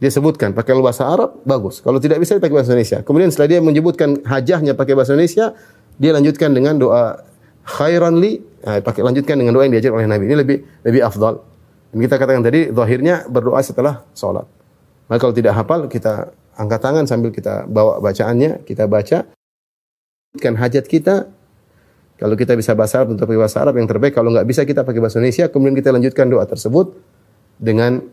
Dia 0.00 0.08
sebutkan 0.08 0.56
pakai 0.56 0.74
bahasa 0.80 1.04
Arab 1.04 1.44
bagus. 1.44 1.84
Kalau 1.84 2.00
tidak 2.00 2.24
bisa 2.24 2.40
pakai 2.40 2.56
bahasa 2.56 2.72
Indonesia. 2.72 3.04
Kemudian 3.04 3.28
setelah 3.28 3.48
dia 3.52 3.60
menyebutkan 3.60 4.24
hajahnya 4.24 4.72
pakai 4.72 4.96
bahasa 4.96 5.12
Indonesia, 5.12 5.52
dia 6.00 6.10
lanjutkan 6.16 6.50
dengan 6.56 6.80
doa 6.80 7.20
khairan 7.64 8.18
li, 8.18 8.40
nah, 8.64 8.80
pakai 8.80 9.04
lanjutkan 9.04 9.38
dengan 9.38 9.52
doa 9.54 9.68
yang 9.68 9.76
diajar 9.76 9.92
oleh 9.92 10.08
Nabi. 10.08 10.24
Ini 10.26 10.36
lebih 10.40 10.58
lebih 10.82 11.00
afdal. 11.04 11.40
Dan 11.94 11.98
kita 12.00 12.16
katakan 12.18 12.42
tadi 12.42 12.74
zahirnya 12.74 13.28
berdoa 13.30 13.60
setelah 13.62 14.02
sholat. 14.16 14.48
Maka 15.06 15.18
kalau 15.20 15.34
tidak 15.36 15.52
hafal 15.54 15.86
kita 15.86 16.32
angkat 16.54 16.80
tangan 16.80 17.04
sambil 17.06 17.30
kita 17.34 17.66
bawa 17.66 17.98
bacaannya, 17.98 18.62
kita 18.66 18.86
baca 18.86 19.26
kan 20.38 20.54
hajat 20.58 20.86
kita. 20.86 21.30
Kalau 22.14 22.38
kita 22.38 22.54
bisa 22.54 22.78
bahasa 22.78 23.02
Arab 23.02 23.18
untuk 23.18 23.26
pakai 23.26 23.40
bahasa 23.42 23.58
Arab 23.58 23.74
yang 23.74 23.90
terbaik, 23.90 24.14
kalau 24.14 24.30
nggak 24.30 24.46
bisa 24.46 24.62
kita 24.62 24.86
pakai 24.86 25.02
bahasa 25.02 25.18
Indonesia, 25.18 25.50
kemudian 25.50 25.74
kita 25.74 25.90
lanjutkan 25.90 26.30
doa 26.30 26.46
tersebut 26.46 26.94
dengan 27.58 28.06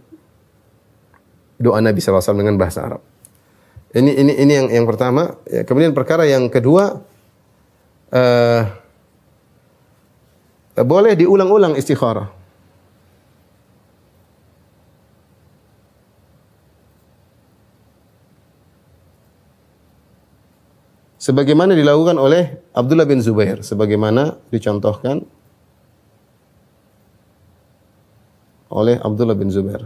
doa 1.61 1.77
Nabi 1.77 2.01
SAW 2.01 2.33
dengan 2.33 2.57
bahasa 2.57 2.81
Arab. 2.81 3.01
Ini 3.93 4.11
ini 4.17 4.33
ini 4.41 4.53
yang 4.57 4.67
yang 4.73 4.85
pertama. 4.89 5.37
Ya, 5.45 5.61
kemudian 5.61 5.93
perkara 5.93 6.25
yang 6.25 6.49
kedua, 6.49 6.97
uh, 8.09 8.61
boleh 10.81 11.13
diulang-ulang 11.13 11.77
istikharah. 11.77 12.40
Sebagaimana 21.21 21.77
dilakukan 21.77 22.17
oleh 22.17 22.57
Abdullah 22.73 23.05
bin 23.05 23.21
Zubair. 23.21 23.61
Sebagaimana 23.61 24.41
dicontohkan 24.49 25.21
oleh 28.73 28.97
Abdullah 28.97 29.37
bin 29.37 29.53
Zubair. 29.53 29.85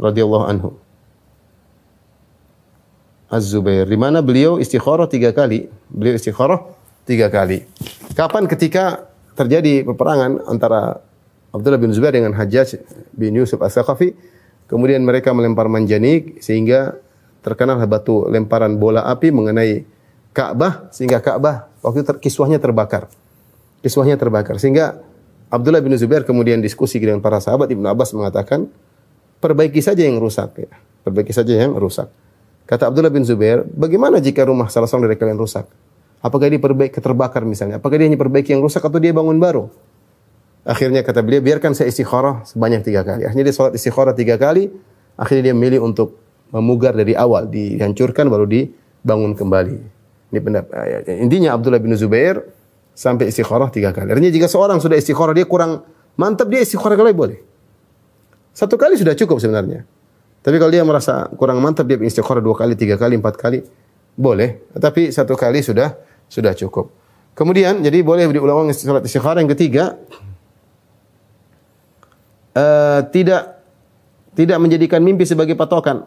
Radhiyallahu 0.00 0.46
anhu. 0.48 0.70
Az-Zubair. 3.28 3.84
Di 3.84 3.98
mana 4.00 4.24
beliau 4.24 4.56
istikharah 4.56 5.04
tiga 5.04 5.36
kali. 5.36 5.68
Beliau 5.92 6.16
istikharah 6.16 6.64
tiga 7.04 7.28
kali. 7.28 7.68
Kapan 8.16 8.48
ketika 8.48 9.12
terjadi 9.36 9.84
peperangan 9.84 10.48
antara 10.48 11.04
Abdullah 11.52 11.78
bin 11.78 11.92
Zubair 11.92 12.16
dengan 12.16 12.32
Hajjaj 12.32 12.80
bin 13.14 13.34
Yusuf 13.36 13.62
As-Saqafi 13.62 14.14
kemudian 14.66 15.02
mereka 15.06 15.30
melempar 15.34 15.70
manjanik 15.70 16.40
sehingga 16.42 16.98
terkenal 17.44 17.76
batu 17.84 18.24
lemparan 18.32 18.80
bola 18.80 19.04
api 19.04 19.28
mengenai 19.28 19.84
Ka'bah 20.32 20.88
sehingga 20.90 21.20
Ka'bah 21.20 21.68
waktu 21.84 22.02
ter, 22.02 22.16
kiswahnya 22.18 22.56
terbakar. 22.56 23.12
Kiswahnya 23.84 24.16
terbakar 24.16 24.56
sehingga 24.56 24.96
Abdullah 25.52 25.84
bin 25.84 25.92
Zubair 26.00 26.24
kemudian 26.24 26.64
diskusi 26.64 26.96
dengan 26.96 27.20
para 27.20 27.38
sahabat 27.38 27.68
Ibnu 27.68 27.84
Abbas 27.84 28.16
mengatakan 28.16 28.66
perbaiki 29.44 29.84
saja 29.84 30.02
yang 30.02 30.16
rusak 30.16 30.56
ya. 30.56 30.72
Perbaiki 31.04 31.36
saja 31.36 31.52
yang 31.52 31.76
rusak. 31.76 32.08
Kata 32.64 32.88
Abdullah 32.88 33.12
bin 33.12 33.28
Zubair, 33.28 33.60
bagaimana 33.76 34.24
jika 34.24 34.40
rumah 34.48 34.72
salah 34.72 34.88
seorang 34.88 35.12
dari 35.12 35.20
kalian 35.20 35.36
rusak? 35.36 35.68
Apakah 36.24 36.48
dia 36.48 36.56
perbaiki 36.56 36.96
terbakar 36.96 37.44
misalnya? 37.44 37.76
Apakah 37.76 38.00
dia 38.00 38.08
hanya 38.08 38.16
perbaiki 38.16 38.56
yang 38.56 38.64
rusak 38.64 38.80
atau 38.80 38.96
dia 38.96 39.12
bangun 39.12 39.36
baru? 39.36 39.68
Akhirnya 40.64 41.04
kata 41.04 41.20
beliau, 41.20 41.44
biarkan 41.44 41.76
saya 41.76 41.92
istikharah 41.92 42.48
sebanyak 42.48 42.80
tiga 42.80 43.04
kali. 43.04 43.28
Akhirnya 43.28 43.52
dia 43.52 43.54
sholat 43.54 43.76
istikharah 43.76 44.16
tiga 44.16 44.40
kali. 44.40 44.72
Akhirnya 45.20 45.52
dia 45.52 45.54
memilih 45.54 45.84
untuk 45.84 46.23
memugar 46.50 46.92
dari 46.92 47.16
awal, 47.16 47.48
dihancurkan 47.48 48.28
baru 48.28 48.44
dibangun 48.44 49.32
kembali. 49.32 49.78
Ini 50.34 50.38
pendapat 50.42 51.06
intinya 51.22 51.54
Abdullah 51.54 51.78
bin 51.78 51.94
Zubair 51.94 52.42
sampai 52.94 53.30
istikharah 53.30 53.70
tiga 53.70 53.94
kali. 53.94 54.10
Artinya 54.10 54.32
jika 54.34 54.50
seorang 54.50 54.82
sudah 54.82 54.98
istikharah 54.98 55.30
dia 55.30 55.46
kurang 55.46 55.86
mantap 56.18 56.50
dia 56.50 56.62
istikharah 56.62 56.98
kali 56.98 57.14
boleh. 57.14 57.38
Satu 58.54 58.74
kali 58.74 58.98
sudah 58.98 59.14
cukup 59.14 59.38
sebenarnya. 59.38 59.86
Tapi 60.42 60.56
kalau 60.58 60.70
dia 60.74 60.82
merasa 60.82 61.30
kurang 61.38 61.62
mantap 61.62 61.86
dia 61.86 61.98
istikharah 62.02 62.42
dua 62.42 62.58
kali, 62.58 62.74
tiga 62.74 62.98
kali, 62.98 63.14
empat 63.14 63.34
kali 63.38 63.62
boleh. 64.18 64.62
Tapi 64.74 65.14
satu 65.14 65.38
kali 65.38 65.62
sudah 65.62 65.94
sudah 66.26 66.54
cukup. 66.54 66.90
Kemudian 67.34 67.82
jadi 67.82 68.02
boleh 68.02 68.30
diulang 68.30 68.70
salat 68.74 69.06
istikharah 69.06 69.42
yang 69.42 69.50
ketiga 69.50 69.98
uh, 72.54 73.02
tidak 73.10 73.53
tidak 74.34 74.58
menjadikan 74.58 75.00
mimpi 75.02 75.26
sebagai 75.26 75.54
patokan. 75.54 76.06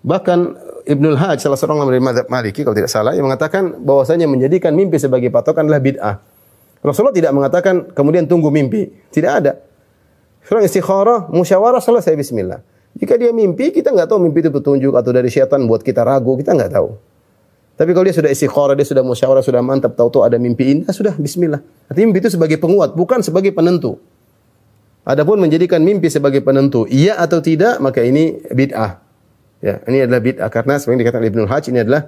Bahkan 0.00 0.38
Ibnul 0.88 1.16
Hajj 1.20 1.44
salah 1.44 1.60
seorang 1.60 1.84
dari 1.84 2.00
mazhab 2.00 2.26
Maliki 2.32 2.64
kalau 2.64 2.72
tidak 2.72 2.88
salah 2.88 3.12
yang 3.12 3.28
mengatakan 3.28 3.84
bahwasanya 3.84 4.24
menjadikan 4.24 4.72
mimpi 4.72 4.96
sebagai 4.96 5.28
patokan 5.28 5.68
adalah 5.68 5.82
bid'ah. 5.84 6.16
Rasulullah 6.80 7.12
tidak 7.12 7.32
mengatakan 7.36 7.92
kemudian 7.92 8.24
tunggu 8.24 8.48
mimpi. 8.48 8.88
Tidak 9.12 9.28
ada. 9.28 9.60
Seorang 10.40 10.64
istikharah, 10.64 11.28
musyawarah 11.28 11.84
selesai 11.84 12.16
bismillah. 12.16 12.64
Jika 12.96 13.20
dia 13.20 13.30
mimpi, 13.30 13.70
kita 13.70 13.92
nggak 13.92 14.08
tahu 14.08 14.18
mimpi 14.24 14.40
itu 14.40 14.50
petunjuk 14.50 14.96
atau 14.96 15.10
dari 15.12 15.28
syaitan 15.28 15.62
buat 15.68 15.84
kita 15.84 16.00
ragu, 16.02 16.34
kita 16.40 16.56
nggak 16.56 16.72
tahu. 16.72 16.96
Tapi 17.80 17.96
kalau 17.96 18.04
dia 18.04 18.12
sudah 18.12 18.28
istikharah, 18.28 18.76
dia 18.76 18.84
sudah 18.84 19.00
musyawarah, 19.00 19.40
sudah 19.40 19.64
mantap, 19.64 19.96
tahu-tahu 19.96 20.20
ada 20.20 20.36
mimpi 20.36 20.68
indah, 20.68 20.92
sudah 20.92 21.16
bismillah. 21.16 21.64
Artinya 21.88 22.12
mimpi 22.12 22.28
itu 22.28 22.36
sebagai 22.36 22.60
penguat, 22.60 22.92
bukan 22.92 23.24
sebagai 23.24 23.56
penentu. 23.56 23.96
Adapun 25.00 25.40
menjadikan 25.40 25.80
mimpi 25.80 26.12
sebagai 26.12 26.44
penentu, 26.44 26.84
iya 26.92 27.16
atau 27.16 27.40
tidak, 27.40 27.80
maka 27.80 28.04
ini 28.04 28.36
bid'ah. 28.52 29.00
Ya, 29.64 29.80
ini 29.88 30.04
adalah 30.04 30.20
bid'ah 30.20 30.52
karena 30.52 30.76
sebenarnya 30.76 31.08
dikatakan 31.08 31.24
Ibnu 31.32 31.42
Hajj 31.48 31.64
ini 31.72 31.80
adalah 31.80 32.02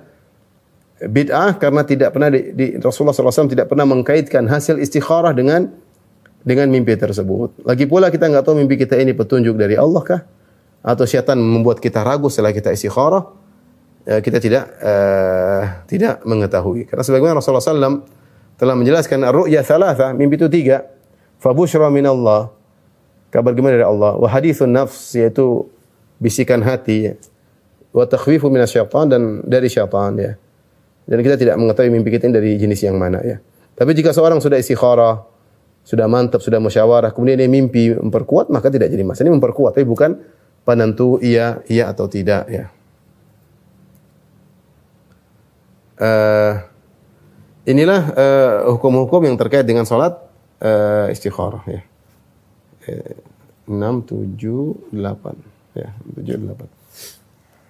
bid'ah 1.01 1.57
karena 1.57 1.83
tidak 1.89 2.09
pernah 2.12 2.29
di, 2.29 2.41
di 2.53 2.66
Rasulullah 2.77 3.16
SAW 3.16 3.49
tidak 3.49 3.73
pernah 3.73 3.89
mengkaitkan 3.89 4.45
hasil 4.53 4.77
istikharah 4.77 5.33
dengan 5.33 5.73
dengan 6.45 6.68
mimpi 6.68 7.01
tersebut. 7.01 7.64
Lagi 7.64 7.89
pula 7.89 8.12
kita 8.12 8.29
nggak 8.29 8.45
tahu 8.45 8.61
mimpi 8.61 8.77
kita 8.77 9.01
ini 9.01 9.16
petunjuk 9.16 9.57
dari 9.57 9.81
Allah 9.81 10.03
kah 10.05 10.20
atau 10.85 11.09
syaitan 11.09 11.41
membuat 11.41 11.81
kita 11.81 12.05
ragu 12.05 12.29
setelah 12.29 12.53
kita 12.53 12.77
istikharah. 12.77 13.25
Ya, 14.03 14.19
kita 14.19 14.43
tidak 14.43 14.67
uh, 14.83 15.87
tidak 15.87 16.27
mengetahui. 16.27 16.91
Karena 16.91 17.07
sebagaimana 17.07 17.39
Rasulullah 17.39 17.63
SAW 17.63 18.03
telah 18.59 18.75
menjelaskan 18.75 19.23
ru'ya 19.31 19.63
thalatha, 19.63 20.11
mimpi 20.11 20.35
itu 20.39 20.51
tiga. 20.51 20.91
Fabushra 21.39 21.87
min 21.91 22.07
Allah. 22.07 22.51
Kabar 23.31 23.55
gimana 23.55 23.79
dari 23.79 23.87
Allah. 23.87 24.19
Wa 24.19 24.27
hadithun 24.27 24.75
nafs, 24.75 25.15
yaitu 25.15 25.71
bisikan 26.19 26.67
hati. 26.67 27.15
Wa 27.95 28.03
takhwifu 28.07 28.51
minasyaitan 28.51 29.07
dan 29.07 29.23
dari 29.47 29.71
syaitan 29.71 30.19
ya. 30.19 30.35
Dan 31.07 31.19
kita 31.23 31.39
tidak 31.39 31.55
mengetahui 31.59 31.91
mimpi 31.91 32.15
kita 32.15 32.31
ini 32.31 32.35
dari 32.35 32.51
jenis 32.59 32.83
yang 32.83 32.99
mana 32.99 33.23
ya. 33.23 33.39
Tapi 33.79 33.95
jika 33.95 34.11
seorang 34.11 34.39
sudah 34.43 34.59
istikharah, 34.59 35.27
sudah 35.83 36.07
mantap, 36.07 36.39
sudah 36.39 36.63
musyawarah, 36.63 37.11
kemudian 37.11 37.39
dia 37.39 37.51
mimpi 37.51 37.91
memperkuat, 37.91 38.51
maka 38.55 38.71
tidak 38.71 38.91
jadi 38.91 39.03
masalah. 39.03 39.27
Ini 39.27 39.35
memperkuat, 39.35 39.73
tapi 39.75 39.87
bukan 39.87 40.15
penentu 40.63 41.19
iya, 41.19 41.59
iya 41.67 41.91
atau 41.91 42.07
tidak 42.07 42.47
ya. 42.47 42.71
Uh, 46.03 46.59
inilah 47.63 48.11
hukum-hukum 48.75 49.23
uh, 49.23 49.27
yang 49.31 49.39
terkait 49.39 49.63
dengan 49.63 49.87
sholat 49.87 50.19
uh, 50.59 51.07
istikharah 51.15 51.63
ya. 51.71 51.83
Enam, 53.71 54.03
tujuh, 54.03 54.91
delapan. 54.91 55.39
Ya, 55.79 55.95
tujuh, 56.19 56.43
delapan. 56.43 56.67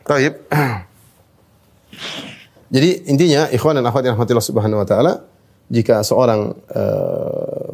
Taib. 0.08 0.48
Jadi 2.72 3.04
intinya 3.12 3.52
ikhwan 3.52 3.76
dan 3.76 3.84
akhwat 3.84 4.08
yang 4.08 4.16
rahmatillah 4.16 4.48
subhanahu 4.48 4.80
wa 4.80 4.88
taala, 4.88 5.28
jika 5.68 6.00
seorang 6.00 6.56
uh, 6.72 7.68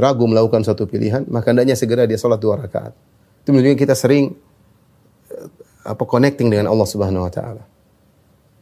ragu 0.00 0.24
melakukan 0.24 0.64
suatu 0.64 0.88
pilihan, 0.88 1.28
maka 1.28 1.52
hendaknya 1.52 1.76
segera 1.76 2.08
dia 2.08 2.16
sholat 2.16 2.40
dua 2.40 2.56
rakaat. 2.56 2.96
Itu 3.44 3.52
menunjukkan 3.52 3.76
kita 3.76 3.92
sering 3.92 4.32
apa 5.84 6.04
connecting 6.04 6.48
dengan 6.48 6.72
Allah 6.72 6.88
Subhanahu 6.88 7.28
wa 7.28 7.32
taala. 7.32 7.64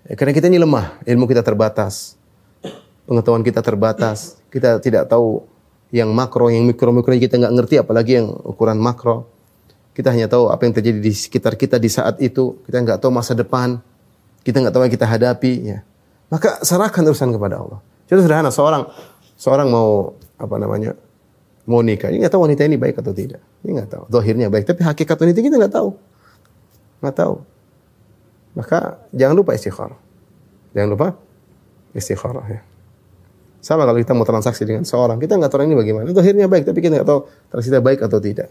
Ya, 0.09 0.17
karena 0.17 0.33
kita 0.33 0.49
ini 0.49 0.57
lemah, 0.57 0.97
ilmu 1.05 1.29
kita 1.29 1.45
terbatas. 1.45 2.17
Pengetahuan 3.05 3.45
kita 3.45 3.61
terbatas. 3.61 4.41
Kita 4.49 4.81
tidak 4.81 5.13
tahu 5.13 5.45
yang 5.93 6.09
makro, 6.17 6.49
yang 6.49 6.65
mikro-mikro 6.65 7.13
kita 7.21 7.37
nggak 7.37 7.53
ngerti 7.53 7.75
apalagi 7.77 8.25
yang 8.25 8.33
ukuran 8.49 8.81
makro. 8.81 9.29
Kita 9.93 10.09
hanya 10.15 10.25
tahu 10.25 10.49
apa 10.49 10.65
yang 10.65 10.73
terjadi 10.73 10.97
di 10.97 11.13
sekitar 11.13 11.61
kita 11.61 11.77
di 11.77 11.93
saat 11.93 12.17
itu. 12.25 12.57
Kita 12.65 12.81
nggak 12.81 13.05
tahu 13.05 13.13
masa 13.13 13.37
depan. 13.37 13.85
Kita 14.41 14.65
nggak 14.65 14.73
tahu 14.73 14.83
yang 14.89 14.95
kita 14.97 15.05
hadapi. 15.05 15.53
Ya. 15.77 15.85
Maka 16.33 16.65
serahkan 16.65 17.05
urusan 17.05 17.29
kepada 17.37 17.61
Allah. 17.61 17.81
Jadi 18.09 18.25
sederhana 18.25 18.49
seorang 18.49 18.89
seorang 19.37 19.69
mau 19.69 20.17
apa 20.41 20.57
namanya 20.57 20.97
mau 21.69 21.85
nikah, 21.85 22.09
ini 22.09 22.25
nggak 22.25 22.33
tahu 22.33 22.49
wanita 22.49 22.65
ini 22.65 22.81
baik 22.81 22.97
atau 23.05 23.13
tidak. 23.13 23.45
Ini 23.61 23.77
nggak 23.77 23.91
tahu. 23.93 24.05
Zahirnya 24.09 24.49
baik, 24.49 24.65
tapi 24.65 24.81
hakikat 24.89 25.21
wanita 25.21 25.39
kita 25.45 25.57
nggak 25.61 25.75
tahu. 25.77 25.93
Nggak 27.05 27.17
tahu. 27.21 27.35
Maka 28.59 29.07
jangan 29.15 29.39
lupa 29.39 29.55
istikharah. 29.55 30.01
Jangan 30.75 30.91
lupa 30.91 31.15
istikharah 31.95 32.47
ya. 32.51 32.61
Sama 33.63 33.87
kalau 33.87 33.99
kita 33.99 34.15
mau 34.15 34.27
transaksi 34.27 34.67
dengan 34.67 34.83
seorang, 34.83 35.23
kita 35.23 35.39
nggak 35.39 35.51
tahu 35.51 35.67
ini 35.67 35.79
bagaimana. 35.79 36.11
Zahirnya 36.11 36.51
baik, 36.51 36.67
tapi 36.67 36.83
kita 36.83 37.03
nggak 37.03 37.09
tahu 37.09 37.21
transaksi 37.51 37.79
baik 37.79 38.03
atau 38.03 38.19
tidak 38.19 38.51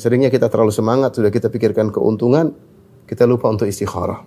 seringnya 0.00 0.32
kita 0.32 0.48
terlalu 0.48 0.72
semangat, 0.72 1.16
sudah 1.16 1.28
kita 1.28 1.52
pikirkan 1.52 1.92
keuntungan, 1.92 2.56
kita 3.04 3.28
lupa 3.28 3.52
untuk 3.52 3.68
istikharah. 3.68 4.24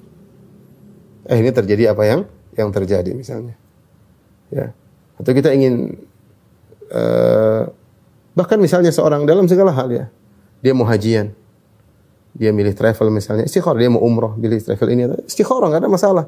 Eh 1.26 1.40
ini 1.40 1.50
terjadi 1.50 1.98
apa 1.98 2.04
yang 2.06 2.22
yang 2.54 2.70
terjadi 2.70 3.10
misalnya. 3.18 3.58
Ya. 4.54 4.76
Atau 5.18 5.34
kita 5.34 5.50
ingin 5.50 5.98
uh, 6.94 7.70
bahkan 8.38 8.62
misalnya 8.62 8.94
seorang 8.94 9.26
dalam 9.26 9.50
segala 9.50 9.74
hal 9.74 9.90
ya. 9.90 10.06
Dia 10.62 10.78
mau 10.78 10.86
hajian. 10.86 11.34
Dia 12.34 12.50
milih 12.50 12.74
travel 12.74 13.14
misalnya, 13.14 13.46
istikharah 13.46 13.78
dia 13.78 13.94
mau 13.94 14.02
umroh, 14.02 14.34
pilih 14.34 14.58
travel 14.58 14.90
ini 14.90 15.06
istikharah 15.30 15.70
enggak 15.70 15.86
ada 15.86 15.92
masalah. 15.92 16.26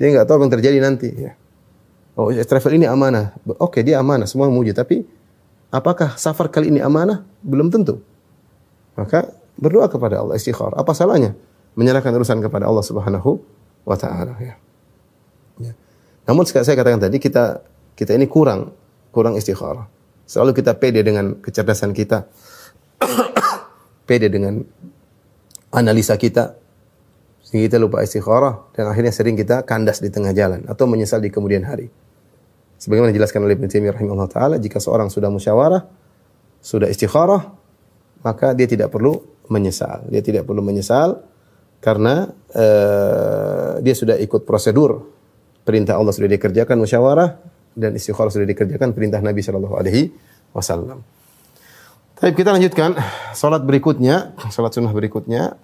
Dia 0.00 0.16
enggak 0.16 0.24
tahu 0.24 0.40
apa 0.40 0.42
yang 0.48 0.52
terjadi 0.56 0.78
nanti 0.80 1.08
ya. 1.12 1.32
Oh, 2.16 2.32
travel 2.32 2.72
ini 2.76 2.88
amanah. 2.88 3.36
Oke, 3.60 3.84
dia 3.84 4.00
amanah, 4.00 4.24
semua 4.24 4.48
muji, 4.48 4.72
tapi 4.72 5.04
apakah 5.68 6.16
safar 6.16 6.48
kali 6.48 6.72
ini 6.72 6.80
amanah? 6.80 7.24
Belum 7.44 7.68
tentu. 7.68 8.00
Maka 8.96 9.32
berdoa 9.60 9.88
kepada 9.92 10.20
Allah 10.20 10.36
istighfar. 10.40 10.76
Apa 10.76 10.96
salahnya? 10.96 11.36
Menyerahkan 11.76 12.10
urusan 12.16 12.40
kepada 12.40 12.66
Allah 12.66 12.82
Subhanahu 12.82 13.40
wa 13.84 13.96
taala 13.96 14.36
ya. 14.40 14.54
ya. 15.62 15.72
Namun 16.28 16.44
saya 16.48 16.76
katakan 16.76 17.00
tadi 17.00 17.16
kita 17.16 17.64
kita 17.94 18.16
ini 18.16 18.26
kurang 18.26 18.72
kurang 19.14 19.36
istikharah. 19.36 19.86
Selalu 20.24 20.60
kita 20.60 20.76
pede 20.76 21.00
dengan 21.04 21.38
kecerdasan 21.38 21.96
kita. 21.96 22.26
pede 24.08 24.26
dengan 24.26 24.60
analisa 25.74 26.14
kita. 26.18 26.58
Sehingga 27.40 27.72
kita 27.72 27.78
lupa 27.82 28.04
istikharah 28.04 28.70
dan 28.76 28.90
akhirnya 28.92 29.10
sering 29.10 29.34
kita 29.34 29.66
kandas 29.66 29.98
di 29.98 30.12
tengah 30.12 30.30
jalan 30.36 30.62
atau 30.70 30.84
menyesal 30.86 31.18
di 31.18 31.32
kemudian 31.32 31.66
hari. 31.66 31.90
Sebagaimana 32.80 33.12
dijelaskan 33.12 33.44
oleh 33.44 33.58
Ibnu 33.58 33.66
Taimiyah 33.68 33.94
rahimahullah 33.96 34.30
taala, 34.30 34.56
jika 34.56 34.80
seorang 34.80 35.12
sudah 35.12 35.28
musyawarah, 35.28 35.84
sudah 36.60 36.88
istikharah, 36.88 37.52
maka 38.24 38.52
dia 38.56 38.68
tidak 38.68 38.92
perlu 38.92 39.20
menyesal. 39.50 40.06
Dia 40.08 40.22
tidak 40.24 40.46
perlu 40.46 40.62
menyesal 40.64 41.20
karena 41.80 42.28
uh, 42.54 43.80
dia 43.80 43.96
sudah 43.96 44.16
ikut 44.20 44.44
prosedur 44.44 45.08
perintah 45.64 45.96
Allah 45.96 46.12
sudah 46.12 46.28
dikerjakan 46.28 46.76
musyawarah 46.76 47.40
dan 47.76 47.96
istikharah 47.96 48.32
sudah 48.32 48.48
dikerjakan 48.48 48.92
perintah 48.96 49.20
Nabi 49.20 49.40
Shallallahu 49.44 49.76
Alaihi 49.76 50.12
Wasallam. 50.56 51.19
Tapi 52.20 52.36
kita 52.36 52.52
lanjutkan 52.52 52.92
salat 53.32 53.64
berikutnya, 53.64 54.36
salat 54.52 54.76
sunnah 54.76 54.92
berikutnya 54.92 55.56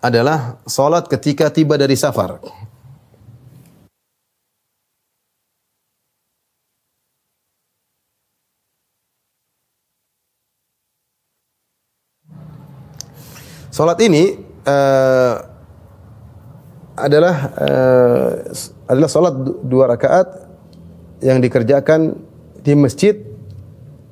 adalah 0.00 0.56
salat 0.64 1.04
ketika 1.04 1.52
tiba 1.52 1.76
dari 1.76 1.92
safar. 2.00 2.40
Salat 13.68 14.00
ini 14.00 14.32
uh, 14.64 15.34
adalah 16.96 17.36
uh, 17.52 18.32
adalah 18.88 19.10
salat 19.12 19.36
dua 19.60 19.92
rakaat 19.92 20.48
yang 21.20 21.36
dikerjakan 21.36 22.16
di 22.64 22.72
masjid 22.72 23.27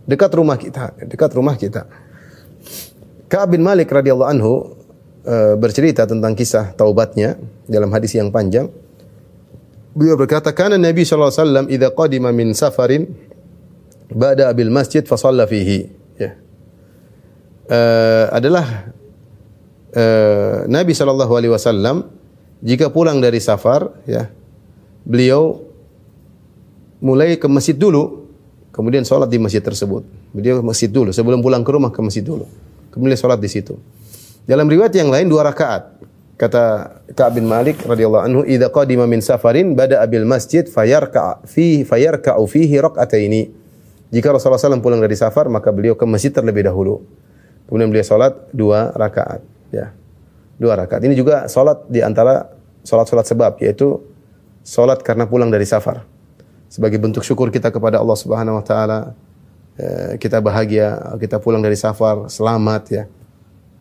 dekat 0.06 0.30
rumah 0.32 0.56
kita, 0.56 0.94
dekat 1.04 1.30
rumah 1.34 1.58
kita. 1.58 1.84
Ka'ab 3.26 3.58
bin 3.58 3.62
Malik 3.66 3.90
radhiyallahu 3.90 4.30
anhu 4.30 4.78
uh, 5.26 5.58
bercerita 5.58 6.06
tentang 6.06 6.38
kisah 6.38 6.72
taubatnya 6.78 7.36
dalam 7.66 7.90
hadis 7.90 8.14
yang 8.14 8.30
panjang. 8.30 8.70
Beliau 9.92 10.14
berkata, 10.14 10.54
"Kana 10.54 10.78
Nabi 10.78 11.02
sallallahu 11.02 11.32
alaihi 11.34 11.42
wasallam 11.42 11.66
idza 11.66 11.88
qadima 11.90 12.30
min 12.30 12.54
safarin 12.54 13.10
ba'da 14.12 14.54
abil 14.54 14.70
masjid 14.70 15.02
fa 15.02 15.18
shalla 15.18 15.48
fihi 15.50 15.90
ya 16.20 16.46
Eh, 17.66 18.26
adalah 18.30 18.94
eh, 19.90 20.70
Nabi 20.70 20.94
sallallahu 20.94 21.34
alaihi 21.34 21.50
wasallam 21.50 22.06
jika 22.62 22.94
pulang 22.94 23.18
dari 23.18 23.42
safar 23.42 23.90
ya 24.06 24.30
beliau 25.02 25.66
mulai 27.02 27.34
ke 27.42 27.50
masjid 27.50 27.74
dulu 27.74 28.25
kemudian 28.76 29.02
sholat 29.08 29.32
di 29.32 29.40
masjid 29.40 29.64
tersebut. 29.64 30.04
Beliau 30.36 30.60
ke 30.60 30.64
masjid 30.68 30.92
dulu. 30.92 31.08
Sebelum 31.16 31.40
pulang 31.40 31.64
ke 31.64 31.70
rumah 31.72 31.88
ke 31.88 32.04
masjid 32.04 32.20
dulu. 32.20 32.44
Kemudian 32.92 33.16
sholat 33.16 33.40
di 33.40 33.48
situ. 33.48 33.80
Dalam 34.44 34.68
riwayat 34.68 34.92
yang 34.92 35.08
lain 35.08 35.26
dua 35.26 35.48
rakaat. 35.48 35.96
Kata 36.36 36.92
Ka'ab 37.16 37.40
bin 37.40 37.48
Malik 37.48 37.80
radhiyallahu 37.80 38.24
anhu 38.28 38.40
idza 38.44 38.68
qadima 38.68 39.08
min 39.08 39.24
safarin 39.24 39.72
bada 39.72 40.04
abil 40.04 40.28
masjid 40.28 40.68
fayarka 40.68 41.40
fi 41.48 41.80
fayarka'u 41.80 42.44
fihi 42.44 42.76
rak'ataini. 42.76 43.48
Jika 44.12 44.36
Rasulullah 44.36 44.60
SAW 44.60 44.84
pulang 44.84 45.00
dari 45.00 45.16
safar 45.16 45.48
maka 45.48 45.72
beliau 45.72 45.96
ke 45.96 46.04
masjid 46.04 46.28
terlebih 46.28 46.68
dahulu. 46.68 47.00
Kemudian 47.66 47.88
beliau 47.88 48.04
sholat 48.04 48.36
dua 48.52 48.92
rakaat. 48.92 49.40
Ya, 49.72 49.96
dua 50.60 50.76
rakaat. 50.76 51.02
Ini 51.08 51.16
juga 51.16 51.48
sholat 51.48 51.88
di 51.88 52.04
antara 52.04 52.52
sholat-sholat 52.86 53.26
sebab, 53.26 53.52
yaitu 53.58 53.98
sholat 54.62 55.02
karena 55.02 55.26
pulang 55.26 55.50
dari 55.50 55.66
safar. 55.66 56.06
Sebagai 56.76 57.00
bentuk 57.00 57.24
syukur 57.24 57.48
kita 57.48 57.72
kepada 57.72 57.96
Allah 57.96 58.18
Subhanahu 58.20 58.60
Wa 58.60 58.64
Taala, 58.68 58.98
eh, 59.80 60.20
kita 60.20 60.44
bahagia, 60.44 61.16
kita 61.16 61.40
pulang 61.40 61.64
dari 61.64 61.72
safar 61.72 62.28
selamat 62.28 62.82
ya. 62.92 63.08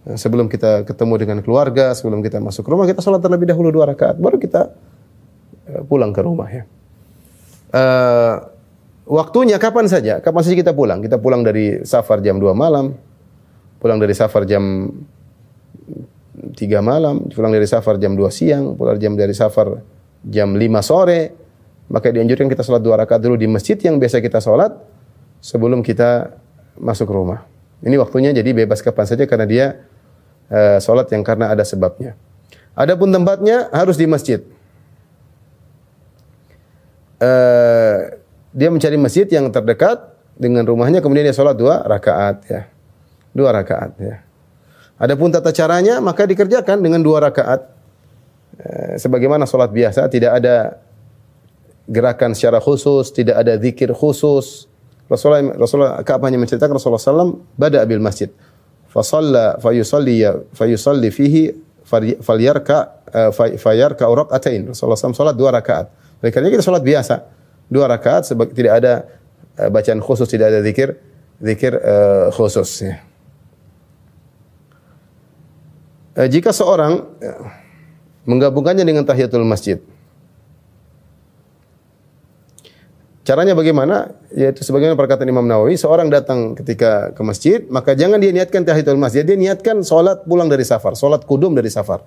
Eh, 0.08 0.16
Sebelum 0.16 0.48
kita 0.48 0.88
ketemu 0.88 1.20
dengan 1.20 1.38
keluarga, 1.44 1.92
sebelum 1.92 2.24
kita 2.24 2.40
masuk 2.40 2.64
rumah, 2.64 2.88
kita 2.88 3.04
sholat 3.04 3.20
terlebih 3.20 3.52
dahulu 3.52 3.68
dua 3.68 3.92
rakaat, 3.92 4.16
baru 4.16 4.40
kita 4.40 4.72
eh, 5.76 5.84
pulang 5.84 6.16
ke 6.16 6.24
rumah 6.24 6.48
ya. 6.48 6.64
Eh, 7.76 8.36
waktunya 9.12 9.60
kapan 9.60 9.92
saja? 9.92 10.24
Kapan 10.24 10.42
saja 10.48 10.56
kita 10.56 10.72
pulang? 10.72 11.04
Kita 11.04 11.20
pulang 11.20 11.44
dari 11.44 11.84
safar 11.84 12.24
jam 12.24 12.40
2 12.40 12.56
malam, 12.56 12.96
pulang 13.84 14.00
dari 14.00 14.16
safar 14.16 14.48
jam 14.48 14.88
3 16.56 16.56
malam, 16.80 17.28
pulang 17.28 17.52
dari 17.52 17.68
safar 17.68 18.00
jam 18.00 18.16
2 18.16 18.24
siang, 18.32 18.80
pulang 18.80 18.96
dari 18.96 19.36
safar 19.36 19.84
jam 20.24 20.56
5 20.56 20.64
sore, 20.80 21.45
maka 21.92 22.10
dianjurkan 22.10 22.50
kita 22.50 22.66
sholat 22.66 22.82
dua 22.82 22.98
rakaat 22.98 23.22
dulu 23.22 23.38
di 23.38 23.46
masjid 23.46 23.78
yang 23.78 24.02
biasa 24.02 24.22
kita 24.22 24.42
sholat 24.42 24.74
sebelum 25.42 25.86
kita 25.86 26.34
masuk 26.80 27.10
rumah. 27.10 27.46
Ini 27.86 27.96
waktunya 28.02 28.34
jadi 28.34 28.52
bebas 28.52 28.82
kapan 28.82 29.06
saja 29.06 29.24
karena 29.30 29.46
dia 29.46 29.66
eh, 30.50 30.78
sholat 30.82 31.10
yang 31.14 31.22
karena 31.22 31.54
ada 31.54 31.62
sebabnya. 31.62 32.18
Adapun 32.76 33.14
tempatnya 33.14 33.72
harus 33.72 33.96
di 33.96 34.10
masjid. 34.10 34.44
Eh, 37.22 37.98
dia 38.56 38.70
mencari 38.72 38.98
masjid 39.00 39.28
yang 39.30 39.48
terdekat 39.52 40.16
dengan 40.36 40.68
rumahnya 40.68 41.00
kemudian 41.00 41.24
dia 41.24 41.36
sholat 41.36 41.56
dua 41.56 41.80
rakaat 41.88 42.44
ya 42.52 42.68
dua 43.32 43.56
rakaat 43.56 43.96
ya 44.04 44.20
adapun 45.00 45.32
tata 45.32 45.56
caranya 45.56 46.04
maka 46.04 46.28
dikerjakan 46.28 46.84
dengan 46.84 47.00
dua 47.00 47.24
rakaat 47.24 47.76
Eh, 48.56 48.96
sebagaimana 48.96 49.44
sholat 49.44 49.68
biasa 49.68 50.08
tidak 50.08 50.40
ada 50.40 50.80
gerakan 51.86 52.34
secara 52.34 52.58
khusus 52.58 53.14
tidak 53.14 53.42
ada 53.42 53.58
zikir 53.62 53.94
khusus. 53.94 54.66
Rasulullah 55.06 55.54
Rasulullah 55.54 56.02
Ka'ab 56.02 56.26
hanya 56.26 56.42
menceritakan 56.42 56.82
Rasulullah 56.82 57.02
SAW 57.02 57.38
bada 57.54 57.86
abil 57.86 58.02
masjid. 58.02 58.30
Fasalla 58.90 59.62
fayusalli 59.62 60.26
fayusalli 60.56 61.14
fihi 61.14 61.54
falyarka 62.26 62.78
eh, 63.14 63.30
fay- 63.30 63.58
fayarka 63.62 64.10
rakaatain 64.10 64.74
Rasulullah 64.74 64.98
SAW 64.98 65.14
salat 65.14 65.38
dua 65.38 65.54
rakaat. 65.54 65.94
Oleh 66.26 66.32
karena 66.34 66.50
kita 66.50 66.66
salat 66.66 66.82
biasa. 66.82 67.22
Dua 67.70 67.86
rakaat 67.86 68.34
tidak 68.58 68.74
ada 68.82 68.94
eh, 69.62 69.70
bacaan 69.70 70.02
khusus 70.02 70.26
tidak 70.26 70.50
ada 70.50 70.66
zikir 70.66 70.98
zikir 71.38 71.78
eh, 71.78 72.28
khusus 72.34 72.70
ya. 72.82 72.96
Jika 76.16 76.56
seorang 76.56 77.04
menggabungkannya 78.24 78.88
dengan 78.88 79.04
tahiyatul 79.04 79.44
masjid 79.44 79.84
Caranya 83.26 83.58
bagaimana? 83.58 84.14
Yaitu 84.38 84.62
sebagaimana 84.62 84.94
perkataan 84.94 85.26
Imam 85.26 85.50
Nawawi, 85.50 85.74
seorang 85.82 86.14
datang 86.14 86.54
ketika 86.54 87.10
ke 87.10 87.22
masjid, 87.26 87.60
maka 87.74 87.98
jangan 87.98 88.22
dia 88.22 88.30
niatkan 88.30 88.62
tahiyatul 88.62 89.02
masjid, 89.02 89.26
dia 89.26 89.34
niatkan 89.34 89.82
salat 89.82 90.22
pulang 90.30 90.46
dari 90.46 90.62
safar, 90.62 90.94
salat 90.94 91.26
kudum 91.26 91.58
dari 91.58 91.74
safar. 91.74 92.06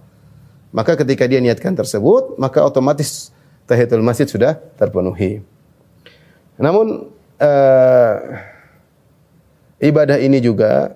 Maka 0.71 0.95
ketika 0.95 1.27
dia 1.27 1.43
niatkan 1.43 1.75
tersebut, 1.75 2.39
maka 2.39 2.63
otomatis 2.63 3.35
tahiyatul 3.67 3.99
masjid 3.99 4.31
sudah 4.31 4.63
terpenuhi. 4.79 5.43
Namun 6.55 7.11
eh, 7.43 8.15
ibadah 9.83 10.23
ini 10.23 10.39
juga 10.39 10.95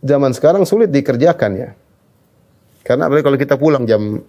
zaman 0.00 0.32
sekarang 0.32 0.64
sulit 0.64 0.88
dikerjakan 0.88 1.52
ya. 1.52 1.70
Karena 2.80 3.12
kalau 3.12 3.36
kita 3.36 3.60
pulang 3.60 3.84
jam 3.84 4.24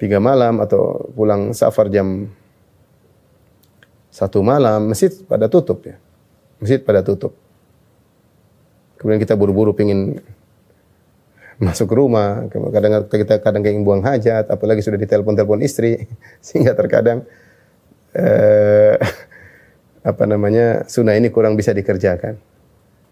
3 0.00 0.16
malam 0.16 0.64
atau 0.64 1.12
pulang 1.12 1.52
safar 1.52 1.92
jam 1.92 2.32
satu 4.12 4.44
malam 4.44 4.92
masjid 4.92 5.08
pada 5.24 5.48
tutup 5.48 5.88
ya. 5.88 5.96
Masjid 6.60 6.78
pada 6.84 7.00
tutup. 7.00 7.32
Kemudian 9.00 9.18
kita 9.18 9.34
buru-buru 9.34 9.72
pingin 9.72 10.20
masuk 11.56 11.90
ke 11.90 11.94
rumah, 11.96 12.44
kadang 12.52 12.92
kita 13.08 13.34
kadang 13.40 13.62
ingin 13.64 13.82
buang 13.82 14.04
hajat, 14.04 14.52
apalagi 14.52 14.84
sudah 14.84 15.00
ditelepon-telepon 15.00 15.64
istri, 15.64 16.06
sehingga 16.44 16.76
terkadang 16.76 17.24
eh, 18.12 19.00
apa 20.10 20.24
namanya 20.28 20.84
sunnah 20.86 21.16
ini 21.16 21.32
kurang 21.32 21.56
bisa 21.56 21.72
dikerjakan. 21.72 22.36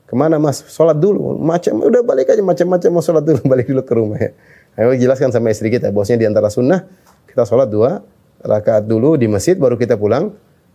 Ke 0.05 0.15
mana 0.19 0.43
mas? 0.43 0.67
Sholat 0.67 0.99
dulu. 0.99 1.39
Macam 1.39 1.87
udah 1.87 2.03
balik 2.03 2.35
aja 2.35 2.43
macam-macam 2.43 2.91
mau 2.91 3.03
sholat 3.03 3.23
dulu 3.23 3.41
balik 3.53 3.71
dulu 3.71 3.83
ke 3.87 3.95
rumah 3.95 4.19
ya. 4.19 4.31
Ayo 4.79 4.95
jelaskan 4.99 5.33
sama 5.33 5.55
istri 5.55 5.71
kita. 5.71 5.95
Bosnya 5.95 6.19
di 6.19 6.27
antara 6.27 6.51
sunnah 6.51 6.83
kita 7.31 7.47
sholat 7.47 7.71
dua 7.71 8.03
rakaat 8.43 8.91
dulu 8.91 9.15
di 9.15 9.31
masjid 9.31 9.55
baru 9.55 9.79
kita 9.79 9.95
pulang 9.95 10.35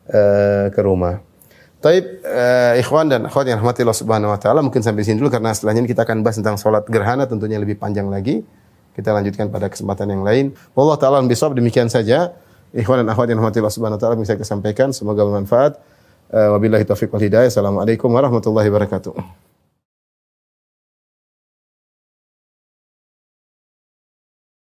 uh, 0.09 0.67
ke 0.69 0.81
rumah. 0.81 1.21
Taib 1.85 2.25
uh, 2.25 2.73
ikhwan 2.81 3.05
dan 3.05 3.29
akhwat 3.29 3.45
yang 3.45 3.61
rahmati 3.61 3.85
Allah 3.85 3.99
Subhanahu 3.99 4.33
wa 4.33 4.39
taala 4.41 4.65
mungkin 4.65 4.81
sampai 4.81 5.05
sini 5.05 5.21
dulu 5.21 5.29
karena 5.29 5.53
setelahnya 5.53 5.85
kita 5.85 6.01
akan 6.01 6.25
bahas 6.25 6.41
tentang 6.41 6.57
salat 6.57 6.81
gerhana 6.89 7.29
tentunya 7.29 7.61
lebih 7.61 7.77
panjang 7.77 8.09
lagi. 8.09 8.41
Kita 8.97 9.11
lanjutkan 9.11 9.51
pada 9.51 9.69
kesempatan 9.69 10.07
yang 10.09 10.23
lain. 10.25 10.55
Wallahu 10.73 10.97
taala 10.97 11.21
bisawab 11.21 11.53
demikian 11.53 11.91
saja. 11.91 12.33
Ikhwan 12.73 13.05
dan 13.05 13.07
akhwat 13.13 13.29
yang 13.29 13.37
rahmati 13.37 13.61
Allah 13.61 13.75
Subhanahu 13.75 13.99
wa 13.99 14.01
taala 14.01 14.15
bisa 14.17 14.33
kita 14.33 14.47
sampaikan 14.47 14.89
semoga 14.95 15.21
bermanfaat. 15.21 15.77
Uh, 16.33 16.57
wabillahi 16.57 16.89
taufiq 16.89 17.13
wal 17.13 17.21
hidayah. 17.21 17.53
Assalamualaikum 17.53 18.09
warahmatullahi 18.09 18.65
wabarakatuh. 18.65 19.44